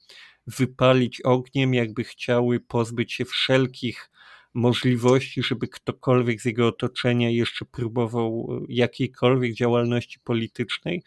[0.48, 4.12] wypalić ogniem, jakby chciały pozbyć się wszelkich
[4.54, 11.04] możliwości, żeby ktokolwiek z jego otoczenia jeszcze próbował jakiejkolwiek działalności politycznej.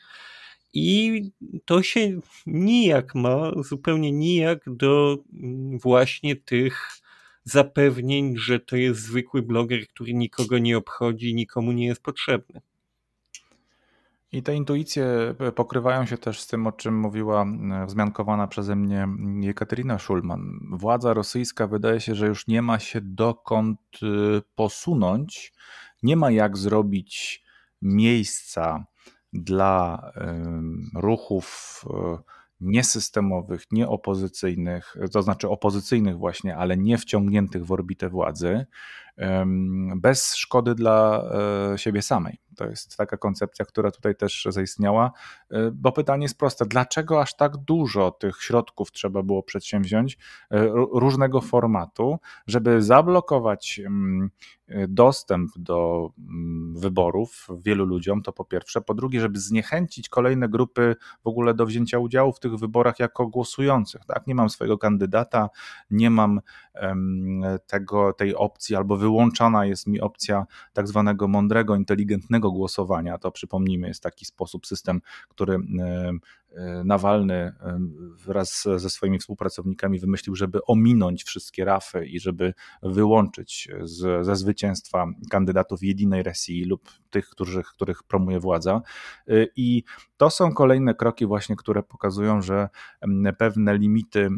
[0.73, 1.23] I
[1.65, 5.19] to się nijak ma, zupełnie nijak do
[5.83, 7.04] właśnie tych
[7.45, 12.61] zapewnień, że to jest zwykły bloger, który nikogo nie obchodzi, nikomu nie jest potrzebny.
[14.33, 19.09] I te intuicje pokrywają się też z tym, o czym mówiła e, wzmiankowana przeze mnie
[19.41, 20.59] Jekaterina Szulman.
[20.73, 24.07] Władza rosyjska wydaje się, że już nie ma się dokąd e,
[24.55, 25.53] posunąć,
[26.03, 27.45] nie ma jak zrobić
[27.83, 28.87] miejsca
[29.33, 30.03] dla
[30.95, 32.19] ruchów e,
[32.65, 38.67] niesystemowych, nieopozycyjnych, to znaczy opozycyjnych właśnie, ale nie wciągniętych w orbitę władzy,
[39.97, 41.25] bez szkody dla
[41.77, 42.39] siebie samej.
[42.57, 45.13] To jest taka koncepcja, która tutaj też zaistniała,
[45.51, 50.19] e, bo pytanie jest proste: dlaczego aż tak dużo tych środków trzeba było przedsięwziąć
[50.51, 58.81] e, różnego formatu, żeby zablokować e, dostęp do mm, wyborów wielu ludziom, to po pierwsze.
[58.81, 63.27] Po drugie, żeby zniechęcić kolejne grupy w ogóle do wzięcia udziału w tych wyborach jako
[63.27, 64.05] głosujących.
[64.07, 64.27] Tak?
[64.27, 65.51] Nie mam swojego kandydata,
[65.91, 66.41] nie mam
[67.67, 73.19] tego, tej opcji, albo wyłączana jest mi opcja tak zwanego mądrego, inteligentnego głosowania.
[73.19, 75.59] To przypomnijmy, jest taki sposób, system, który
[76.85, 77.55] Nawalny e,
[78.27, 85.07] wraz ze swoimi współpracownikami wymyślił, żeby ominąć wszystkie rafy i żeby wyłączyć z, ze zwycięstwa
[85.31, 88.83] kandydatów jedynej Rosji lub tych, którzy, których promuje władza.
[89.29, 89.83] E, I
[90.17, 92.69] to są kolejne kroki właśnie, które pokazują, że
[93.39, 94.29] pewne limity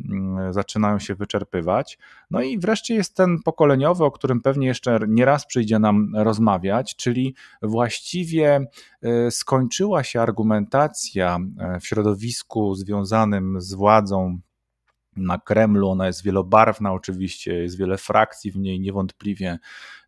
[0.50, 1.98] zaczynają się wyczerpywać.
[2.30, 6.96] No i wreszcie jest ten pokoleniowy, o którym pewnie jeszcze nie raz przyjdzie nam rozmawiać,
[6.96, 8.66] czyli właściwie
[9.30, 11.38] skończyła się argumentacja
[11.80, 14.38] w środowisku środowisku związanym z władzą
[15.16, 15.88] na Kremlu.
[15.88, 19.59] Ona jest wielobarwna, oczywiście, jest wiele frakcji w niej, niewątpliwie.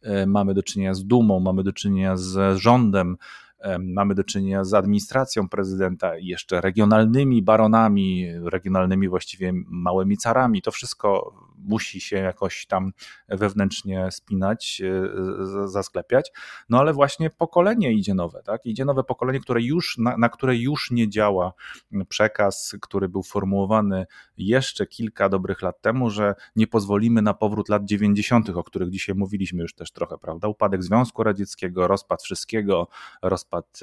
[0.02, 3.16] E, mamy do czynienia z Dumą, mamy do czynienia z rządem,
[3.58, 10.62] e, mamy do czynienia z administracją prezydenta i jeszcze regionalnymi baronami, regionalnymi właściwie małymi carami.
[10.62, 11.34] To wszystko
[11.64, 12.92] musi się jakoś tam
[13.28, 16.32] wewnętrznie spinać, e, zasklepiać.
[16.68, 18.66] No ale właśnie pokolenie idzie nowe, tak?
[18.66, 21.52] Idzie nowe pokolenie, które już, na, na które już nie działa
[22.08, 24.06] przekaz, który był formułowany
[24.36, 29.14] jeszcze kilka dobrych lat temu, że nie pozwolimy na powrót lat 90., o których dzisiaj
[29.14, 30.48] mówiliśmy już też trochę, prawda?
[30.48, 32.88] Upadek Związku Radzieckiego, rozpad wszystkiego,
[33.22, 33.80] rozpad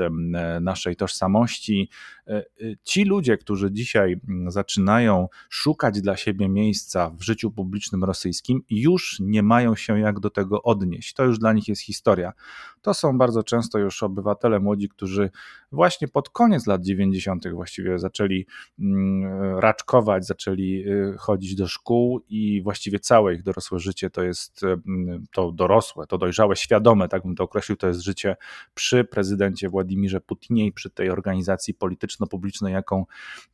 [0.62, 1.90] naszej tożsamości.
[2.28, 2.44] E, e,
[2.84, 9.44] ci ludzie, którzy dzisiaj zaczynają szukać dla siebie miejsca w życiu publicznym, rosyjskim już nie
[9.44, 11.14] mają się jak do tego odnieść.
[11.14, 12.34] To już dla nich jest historia.
[12.82, 15.30] To są bardzo często już obywatele młodzi, którzy
[15.72, 17.48] właśnie pod koniec lat 90.
[17.50, 18.46] właściwie zaczęli
[18.80, 24.62] mm, raczkować, zaczęli y, chodzić do szkół i właściwie całe ich dorosłe życie to jest
[24.64, 28.36] mm, to dorosłe, to dojrzałe, świadome, tak bym to określił, to jest życie
[28.74, 31.74] przy prezydencie Władimirze Putinie i przy tej organizacji
[32.16, 33.06] polityczno-publicznej, jaką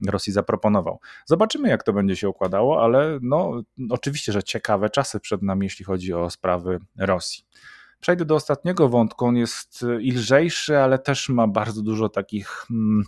[0.07, 0.99] Rosji zaproponował.
[1.25, 5.85] Zobaczymy, jak to będzie się układało, ale no, oczywiście, że ciekawe czasy przed nami, jeśli
[5.85, 7.43] chodzi o sprawy Rosji.
[7.99, 9.25] Przejdę do ostatniego wątku.
[9.25, 13.03] On jest i lżejszy, ale też ma bardzo dużo takich mm,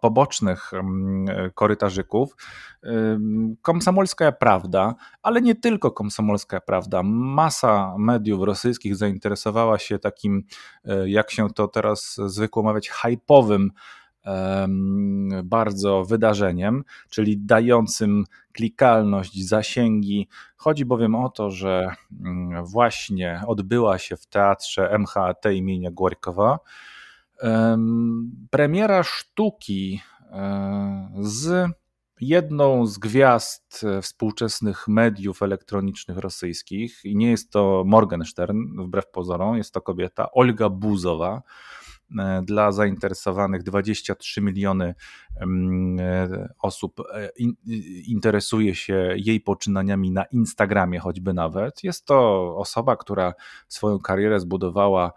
[0.00, 2.36] pobocznych mm, korytarzyków.
[3.62, 7.02] Komsomolska prawda, ale nie tylko komsomolska prawda.
[7.04, 10.42] Masa mediów rosyjskich zainteresowała się takim,
[10.84, 13.70] e, jak się to teraz zwykło mawiać, hypowym
[15.44, 20.28] bardzo wydarzeniem, czyli dającym klikalność, zasięgi.
[20.56, 26.58] Chodzi bowiem o to, że mm, właśnie odbyła się w teatrze MHT imienia Gorkowa
[28.50, 30.00] premiera sztuki
[30.30, 31.70] e, z
[32.20, 39.74] jedną z gwiazd współczesnych mediów elektronicznych rosyjskich i nie jest to Morgenstern, wbrew pozorom, jest
[39.74, 41.42] to kobieta Olga Buzowa.
[42.42, 44.94] Dla zainteresowanych 23 miliony
[46.62, 47.02] osób
[48.06, 51.84] interesuje się jej poczynaniami na Instagramie choćby nawet.
[51.84, 53.34] Jest to osoba, która
[53.68, 55.12] swoją karierę zbudowała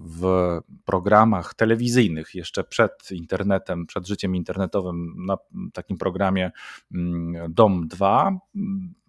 [0.00, 5.36] w programach telewizyjnych jeszcze przed internetem, przed życiem internetowym na
[5.72, 6.50] takim programie
[7.48, 8.38] Dom 2.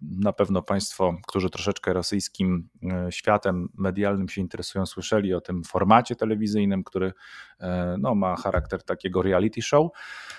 [0.02, 6.16] Na pewno Państwo, którzy troszeczkę rosyjskim e, światem medialnym się interesują, słyszeli o tym formacie
[6.16, 6.53] telewizyjnym,
[6.84, 7.12] który
[7.60, 9.90] e, no, ma charakter takiego reality show.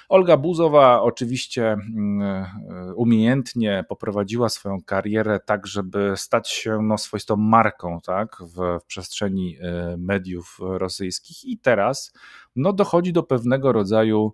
[0.10, 7.36] Olga Buzowa oczywiście mm, e, umiejętnie poprowadziła swoją karierę tak, żeby stać się no, swoistą
[7.36, 9.58] marką tak, w, w przestrzeni
[9.98, 12.14] mediów rosyjskich i teraz
[12.56, 14.34] no, dochodzi do pewnego rodzaju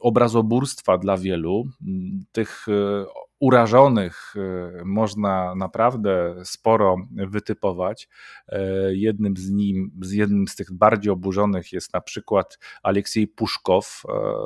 [0.00, 1.64] obrazoburstwa dla wielu.
[2.32, 3.04] Tych e,
[3.42, 8.08] urażonych e, można naprawdę sporo wytypować.
[8.48, 8.60] E,
[8.94, 14.02] jednym z nim, z jednym z tych bardziej oburzonych jest na przykład Aleksiej Puszkow,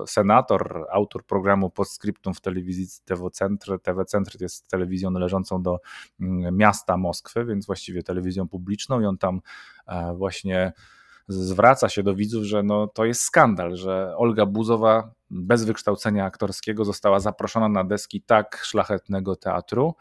[0.06, 3.80] senator, autor programu Postscriptum w telewizji TV Centr.
[3.82, 5.78] TV Centr jest telewizją należącą do
[6.20, 9.40] mm, miasta Moskwy, więc właściwie telewizją publiczną i on tam
[10.14, 10.72] właśnie
[11.28, 16.84] zwraca się do widzów, że no, to jest skandal, że Olga Buzowa bez wykształcenia aktorskiego
[16.84, 19.96] została zaproszona на дески так szlachetnego театру.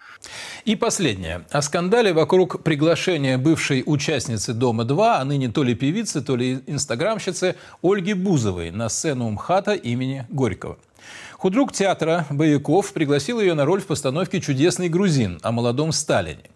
[0.65, 1.41] И последнее.
[1.51, 7.55] О скандале вокруг приглашения бывшей участницы «Дома-2», а ныне то ли певицы, то ли инстаграмщицы
[7.81, 10.77] Ольги Бузовой на сцену МХАТа имени Горького.
[11.33, 16.49] Худрук театра Бояков пригласил ее на роль в постановке «Чудесный грузин» о молодом Сталине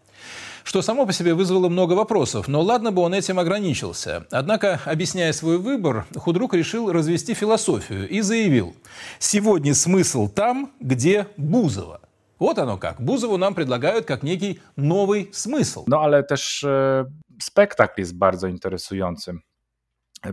[0.70, 4.28] что само по себе вызвало много вопросов, но ладно бы он этим ограничился.
[4.30, 8.76] Однако, объясняя свой выбор, Худрук решил развести философию и заявил
[9.18, 12.02] «Сегодня смысл там, где Бузова».
[12.38, 13.02] Вот оно как.
[13.02, 15.86] Бузову нам предлагают как некий новый смысл.
[15.88, 17.06] No ale też e,
[17.42, 18.14] spektakl jest
[18.48, 19.40] interesujący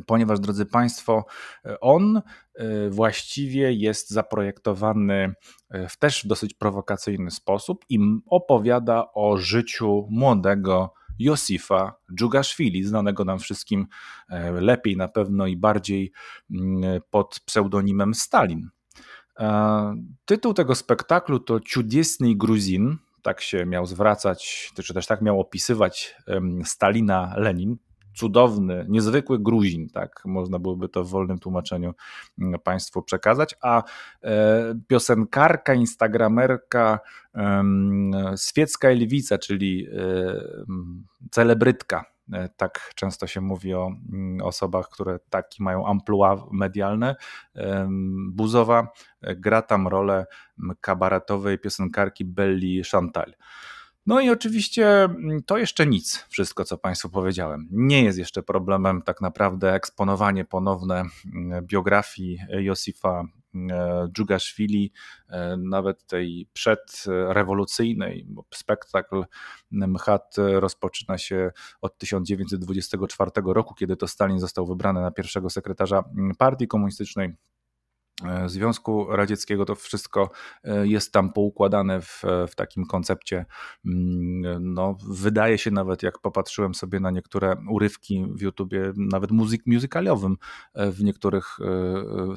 [0.07, 1.25] ponieważ, drodzy Państwo,
[1.81, 2.17] on
[2.55, 5.35] e, właściwie jest zaprojektowany
[5.71, 13.39] e, w też dosyć prowokacyjny sposób i opowiada o życiu młodego Josifa Dżugaszwili, znanego nam
[13.39, 13.87] wszystkim
[14.29, 16.13] e, lepiej na pewno i bardziej
[17.11, 18.71] pod pseudonimem Stalin.
[20.25, 26.17] Tytuł tego spektaklu to Ciudesny Gruzin, tak się miał zwracać, czy też tak miał opisywać
[26.65, 27.77] Stalina Lenin,
[28.17, 31.95] cudowny, niezwykły Gruzin, tak można byłoby to w wolnym tłumaczeniu
[32.39, 33.83] mm, Państwu przekazać, a
[34.23, 37.01] e, piosenkarka, instagramerka
[38.37, 39.99] Swiecka Elwica, czyli e,
[41.31, 47.17] celebrytka, e, tak często się mówi o mm, osobach, które taki mają amplua medialne.
[48.31, 48.89] Buzowa
[49.23, 50.27] gra tam rolę
[50.81, 53.35] kabaretowej piosenkarki Belli Chantal.
[54.07, 57.69] No i oczywiście mm, to jeszcze nic, wszystko co Państwu powiedziałem.
[57.71, 61.05] Nie jest jeszcze problemem tak naprawdę eksponowanie ponowne
[61.35, 63.71] mm, biografii Josifa mm,
[64.13, 64.93] Dżugaszwili,
[65.29, 69.25] e, nawet tej przedrewolucyjnej, bo spektakl
[69.71, 76.05] MCHAT rozpoczyna się od 1924 roku, kiedy to Stalin został wybrany na pierwszego sekretarza
[76.39, 77.35] partii komunistycznej.
[78.25, 80.31] E, Związku Radzieckiego, to wszystko
[80.65, 83.47] e, jest tam poukładane w, w takim koncepcie.
[83.87, 89.63] Mm, no, wydaje się nawet, jak popatrzyłem sobie na niektóre urywki w YouTubie, nawet muzyk,
[89.67, 90.37] muzykalowym
[90.75, 91.59] e, w niektórych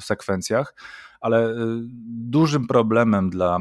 [0.00, 0.74] sekwencjach,
[1.20, 1.54] ale y,
[2.30, 3.58] dużym problemem dla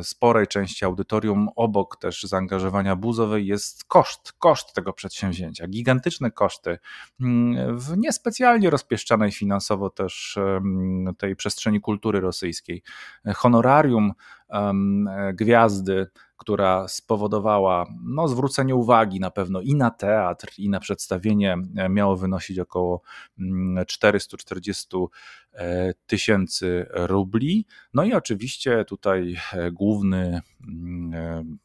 [0.00, 5.66] y, sporej części audytorium, obok też zaangażowania buzowej, jest koszt, koszt tego przedsięwzięcia.
[5.68, 6.78] Gigantyczne koszty
[7.20, 10.38] mm, w niespecjalnie rozpieszczanej finansowo też
[11.18, 12.82] tej przestrzeni kultury rosyjskiej.
[13.34, 14.12] Honorarium
[15.34, 16.06] gwiazdy,
[16.37, 22.17] która spowodowała no, zwrócenie uwagi na pewno i na teatr, i na przedstawienie, e, miało
[22.17, 23.01] wynosić około
[23.87, 25.07] 440 mm,
[25.53, 27.65] e, tysięcy rubli.
[27.93, 31.57] No i oczywiście tutaj e, główny mm,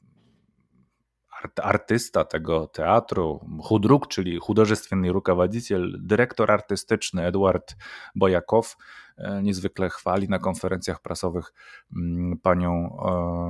[1.62, 7.76] artysta tego teatru, Hudruk, czyli художественный руководитель, dyrektor artystyczny Eduard
[8.14, 8.76] Bojakow,
[9.18, 11.52] e, niezwykle chwali na konferencjach prasowych
[11.96, 13.02] mm, panią e,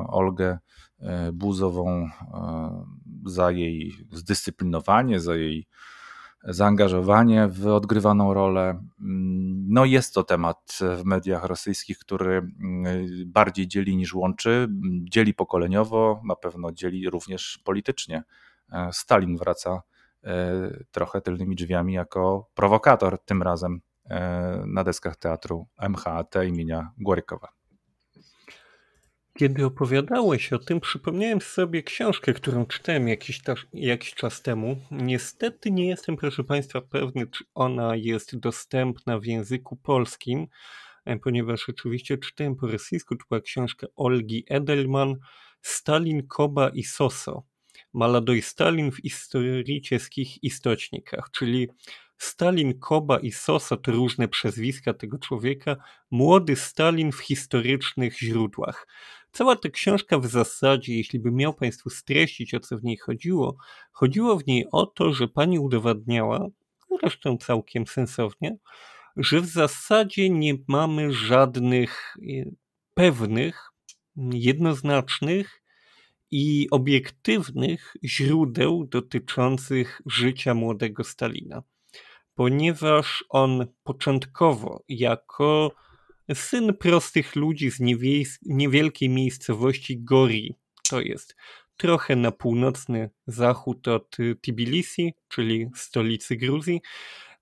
[0.08, 0.58] Olgę e,
[1.33, 2.09] Buzową
[3.25, 5.67] za jej zdyscyplinowanie, za jej
[6.43, 8.69] zaangażowanie w odgrywaną rolę.
[8.69, 12.51] Mm, no jest to temat w mediach rosyjskich, który mm,
[13.25, 14.67] bardziej dzieli niż łączy,
[15.03, 18.23] dzieli pokoleniowo, na pewno dzieli również politycznie.
[18.71, 19.81] E, Stalin wraca
[20.23, 20.53] e,
[20.91, 27.60] trochę tylnymi drzwiami jako prowokator, tym razem e, na deskach teatru MHT imienia Głorykowa.
[29.37, 33.41] Kiedy opowiadałeś o tym, przypomniałem sobie książkę, którą czytałem jakiś,
[33.73, 34.77] jakiś czas temu.
[34.91, 40.47] Niestety nie jestem, proszę Państwa, pewny, czy ona jest dostępna w języku polskim,
[41.05, 43.15] e, ponieważ oczywiście czytałem po rosyjsku.
[43.15, 45.15] To była książka Olgi Edelman,
[45.61, 47.43] Stalin, Koba i Soso.
[47.93, 51.67] Maladoj Stalin w historycznych istocznikach, czyli
[52.17, 55.75] Stalin, Koba i Soso to różne przezwiska tego człowieka,
[56.11, 58.87] młody Stalin w historycznych źródłach.
[59.31, 63.57] Cała ta książka w zasadzie, jeśli by miał Państwu streścić, o co w niej chodziło,
[63.91, 66.47] chodziło w niej o to, że pani udowadniała,
[67.01, 68.57] zresztą całkiem sensownie,
[69.17, 72.43] że w zasadzie nie mamy żadnych e,
[72.93, 73.71] pewnych,
[74.15, 75.61] jednoznacznych
[76.31, 81.63] i obiektywnych źródeł dotyczących życia młodego Stalina,
[82.35, 85.71] ponieważ on początkowo jako
[86.33, 87.79] syn prostych ludzi z
[88.45, 90.55] niewielkiej miejscowości Gori.
[90.89, 91.35] To jest
[91.77, 96.81] trochę na północny zachód od Tbilisi, czyli stolicy Gruzji.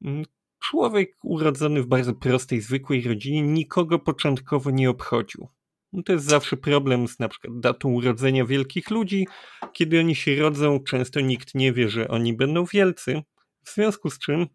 [0.05, 0.25] Mm,
[0.59, 5.47] człowiek urodzony w bardzo prostej, zwykłej rodzinie nikogo początkowo nie obchodził.
[5.93, 9.27] No to jest zawsze problem z na przykład datą urodzenia wielkich ludzi.
[9.73, 13.21] Kiedy oni się rodzą, często nikt nie wie, że oni będą wielcy.
[13.63, 14.47] W związku z czym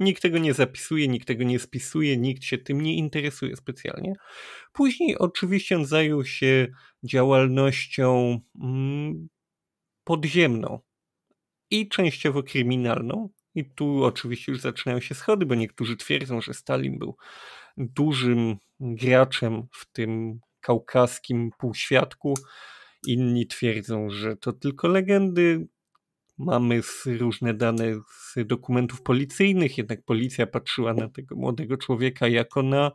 [0.00, 4.14] Nikt tego nie zapisuje, nikt tego nie spisuje, nikt się tym nie interesuje specjalnie.
[4.72, 6.68] Później oczywiście on zajął się
[7.04, 9.28] działalnością mm,
[10.04, 10.80] podziemną
[11.70, 13.28] i częściowo kryminalną.
[13.54, 17.16] I tu oczywiście już zaczynają się schody, bo niektórzy twierdzą, że Stalin był
[17.76, 22.34] dużym graczem w tym kaukaskim półświadku.
[23.06, 25.68] Inni twierdzą, że to tylko legendy.
[26.40, 32.92] Mamy różne dane z dokumentów policyjnych, jednak policja patrzyła na tego młodego człowieka jako na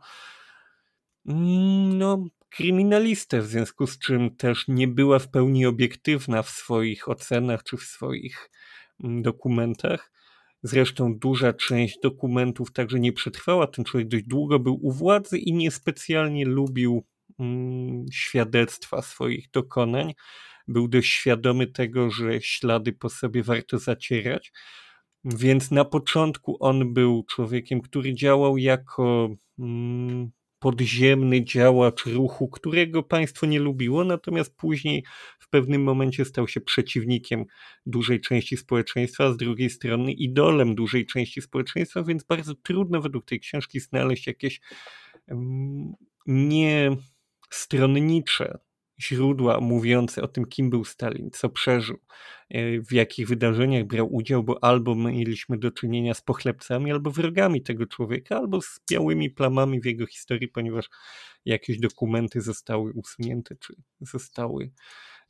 [1.26, 7.08] mm, no, kryminalistę, w związku z czym też nie była w pełni obiektywna w swoich
[7.08, 8.50] ocenach czy w swoich
[9.04, 10.12] mm, dokumentach.
[10.62, 13.66] Zresztą duża część dokumentów także nie przetrwała.
[13.66, 17.04] Ten człowiek dość długo był u władzy i niespecjalnie lubił
[17.38, 20.14] mm, świadectwa swoich dokonań
[20.68, 24.52] był dość świadomy tego, że ślady po sobie warto zacierać.
[25.24, 33.46] Więc na początku on był człowiekiem, który działał jako mm, podziemny działacz ruchu, którego państwo
[33.46, 35.04] nie lubiło, natomiast później
[35.38, 37.44] w pewnym momencie stał się przeciwnikiem
[37.86, 43.24] dużej części społeczeństwa, a z drugiej strony idolem dużej części społeczeństwa, więc bardzo trudno według
[43.24, 44.60] tej książki znaleźć jakieś
[45.28, 45.92] um,
[46.26, 48.58] niestronnicze
[49.00, 51.98] źródła mówiące o tym, kim był Stalin, co przeżył,
[52.50, 57.62] e, w jakich wydarzeniach brał udział, bo albo mieliśmy do czynienia z pochlebcami, albo wrogami
[57.62, 60.90] tego człowieka, albo z białymi plamami w jego historii, ponieważ
[61.44, 64.70] jakieś dokumenty zostały usunięte, czy zostały,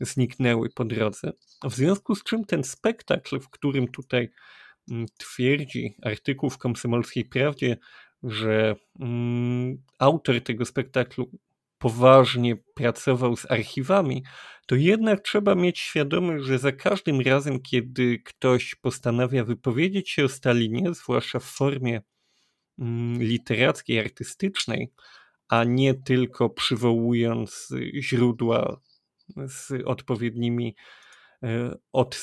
[0.00, 1.32] zniknęły po drodze.
[1.64, 4.30] W związku z czym ten spektakl, w którym tutaj
[4.90, 7.76] mm, twierdzi artykuł w Komsomolskiej Prawdzie,
[8.22, 11.30] że mm, autor tego spektaklu
[11.78, 14.24] poważnie pracował z archiwami,
[14.66, 20.28] to jednak trzeba mieć świadomość, że za każdym razem, kiedy ktoś postanawia wypowiedzieć się o
[20.28, 22.00] Stalinie, zwłaszcza w formie
[22.78, 24.92] mm, literackiej, artystycznej,
[25.48, 27.68] a nie tylko przywołując
[28.00, 28.80] źródła
[29.48, 30.76] z odpowiednimi
[31.92, 32.14] od,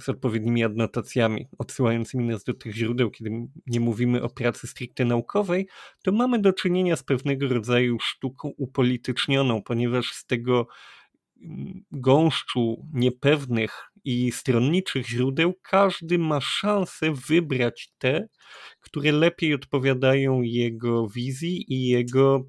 [0.00, 3.30] z odpowiednimi adnotacjami, odsyłającymi nas do tych źródeł, kiedy
[3.66, 5.68] nie mówimy o pracy stricte naukowej,
[6.02, 10.66] to mamy do czynienia z pewnego rodzaju sztuką upolitycznioną, ponieważ z tego
[11.90, 18.28] gąszczu niepewnych i stronniczych źródeł każdy ma szansę wybrać te,
[18.80, 22.44] które lepiej odpowiadają jego wizji i jego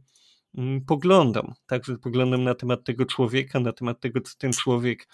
[0.87, 5.07] poglądom, także poglądom na temat tego człowieka, na temat tego, co ten człowiek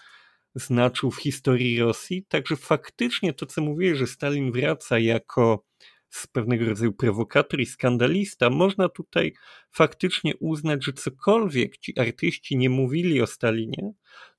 [0.54, 2.24] znaczył w historii Rosji.
[2.28, 5.64] Także faktycznie to, co mówię, że Stalin wraca jako
[6.10, 9.32] z pewnego rodzaju prowokator i skandalista, można tutaj
[9.70, 13.92] faktycznie uznać, że cokolwiek ci artyści nie mówili o Stalinie,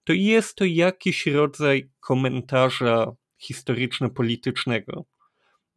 [0.04, 5.06] to jest to jakiś rodzaj komentarza historyczno-politycznego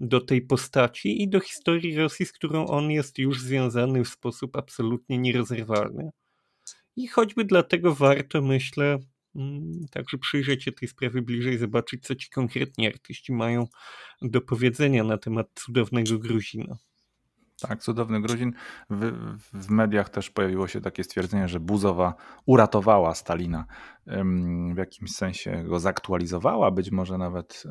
[0.01, 4.57] do tej postaci i do historii Rosji, z którą on jest już związany w sposób
[4.57, 6.11] absolutnie nierozerwalny.
[6.97, 8.99] I choćby dlatego warto, myślę,
[9.91, 13.66] także przyjrzeć się tej sprawie bliżej, zobaczyć, co ci konkretnie artyści mają
[14.23, 16.77] do powiedzenia na temat cudownego Gruzina.
[17.61, 18.52] Tak, cudowny Gruzin.
[18.90, 19.12] W,
[19.52, 22.15] w, mediach też pojawiło się takie stwierdzenie, że Buzowa
[22.47, 23.66] uratowała Stalina.
[24.74, 27.62] W jakimś sensie go zaktualizowała, być może nawet.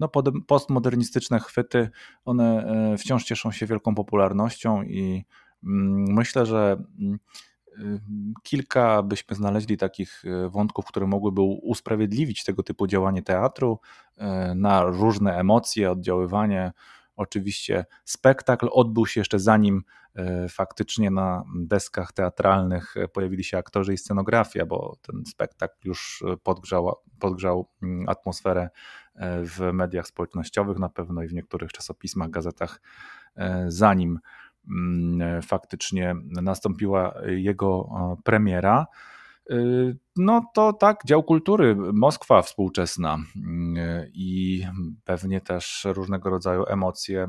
[0.00, 0.08] No,
[0.46, 1.90] postmodernistyczne chwyty,
[2.24, 5.24] one e, wciąż cieszą się wielką popularnością i
[5.64, 7.18] mm, myślę, że mm,
[8.42, 13.80] kilka byśmy znaleźli takich wątków, które mogłyby usprawiedliwić tego typu działanie teatru
[14.54, 16.72] na różne emocje, oddziaływanie.
[17.16, 19.82] Oczywiście spektakl odbył się jeszcze zanim
[20.48, 27.68] faktycznie na deskach teatralnych pojawili się aktorzy i scenografia, bo ten spektakl już podgrzał, podgrzał
[27.82, 28.70] mm, atmosferę
[29.42, 32.80] w mediach społecznościowych na pewno i w niektórych czasopismach, gazetach,
[33.68, 34.18] zanim
[35.42, 37.88] faktycznie nastąpiła jego
[38.24, 38.86] premiera.
[39.50, 44.62] Y, no to tak, dział kultury, Moskwa współczesna y, i
[45.04, 47.28] pewnie też różnego rodzaju emocje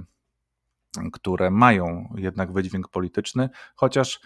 [1.14, 4.20] które mają jednak wydźwięk polityczny, chociaż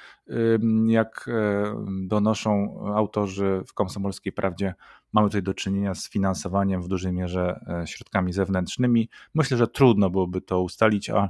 [0.87, 1.63] jak e,
[2.07, 4.73] donoszą autorzy w Komsomolskiej Prawdzie,
[5.13, 9.09] mamy tutaj do czynienia z finansowaniem w dużej mierze e, środkami zewnętrznymi.
[9.33, 11.29] Myślę, że trudno byłoby to ustalić, a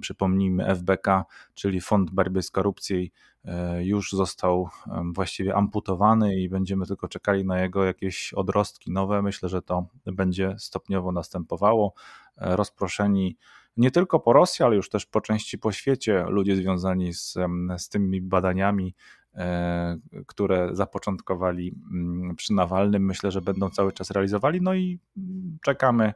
[0.00, 1.24] przypomnijmy FBK,
[1.54, 3.12] czyli Fond Barby z Korupcji,
[3.44, 4.68] e, już został
[5.14, 9.22] właściwie amputowany i będziemy tylko czekali na jego jakieś odrostki nowe.
[9.22, 11.94] Myślę, że to będzie stopniowo następowało.
[12.36, 13.36] Rozproszeni
[13.76, 17.34] nie tylko po Rosji, ale już też po części po świecie ludzie związani z,
[17.78, 18.94] z tymi badaniami,
[19.34, 24.60] e, które zapoczątkowali mm, przy Nawalnym, myślę, że będą cały czas realizowali.
[24.62, 26.14] No i mm, czekamy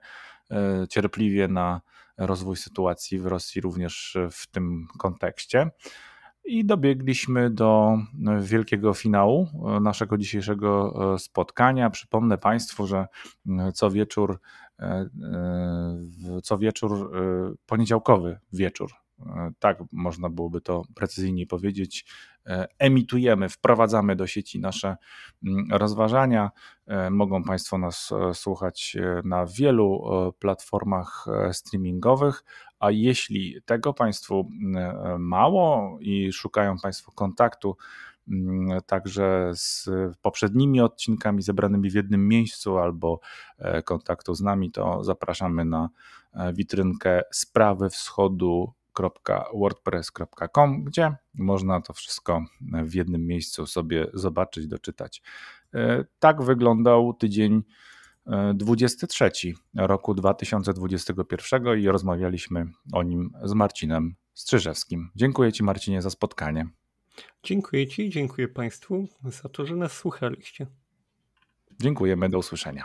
[0.51, 1.81] e, cierpliwie na
[2.19, 5.71] rozwój sytuacji w Rosji również w tym kontekście.
[6.45, 7.99] I dobiegliśmy do
[8.41, 11.91] wielkiego finału e, naszego dzisiejszego spotkania.
[11.91, 13.07] Przypomnę Państwu, że
[13.75, 14.70] co wieczór E, e,
[16.43, 18.91] co wieczór, e, poniedziałkowy wieczór,
[19.59, 22.07] tak można byłoby to precyzyjniej powiedzieć,
[22.79, 24.97] emitujemy, wprowadzamy do sieci nasze
[25.47, 26.51] mm, rozważania.
[27.11, 30.03] Mogą Państwo nas słuchać na wielu
[30.39, 32.45] platformach streamingowych,
[32.79, 34.51] a jeśli tego Państwu
[35.19, 37.77] mało i szukają Państwo kontaktu
[38.87, 39.89] także z
[40.23, 43.21] poprzednimi odcinkami zebranymi w jednym miejscu albo
[43.59, 45.89] e, kontaktu z nami, to zapraszamy na
[46.33, 48.73] e, witrynkę sprawy wschodu
[50.85, 52.45] gdzie można to wszystko
[52.85, 55.23] w jednym miejscu sobie zobaczyć, doczytać.
[55.75, 57.63] E, tak wyglądał tydzień
[58.55, 59.31] 23
[59.77, 65.11] roku 2021 i rozmawialiśmy o nim z Marcinem Strzyżewskim.
[65.17, 66.69] Dziękuję Ci Marcinie za spotkanie.
[67.43, 70.67] Dziękuję Ci, dziękuję Państwu za to, że nas słuchaliście.
[71.81, 72.85] Dziękujemy, do usłyszenia.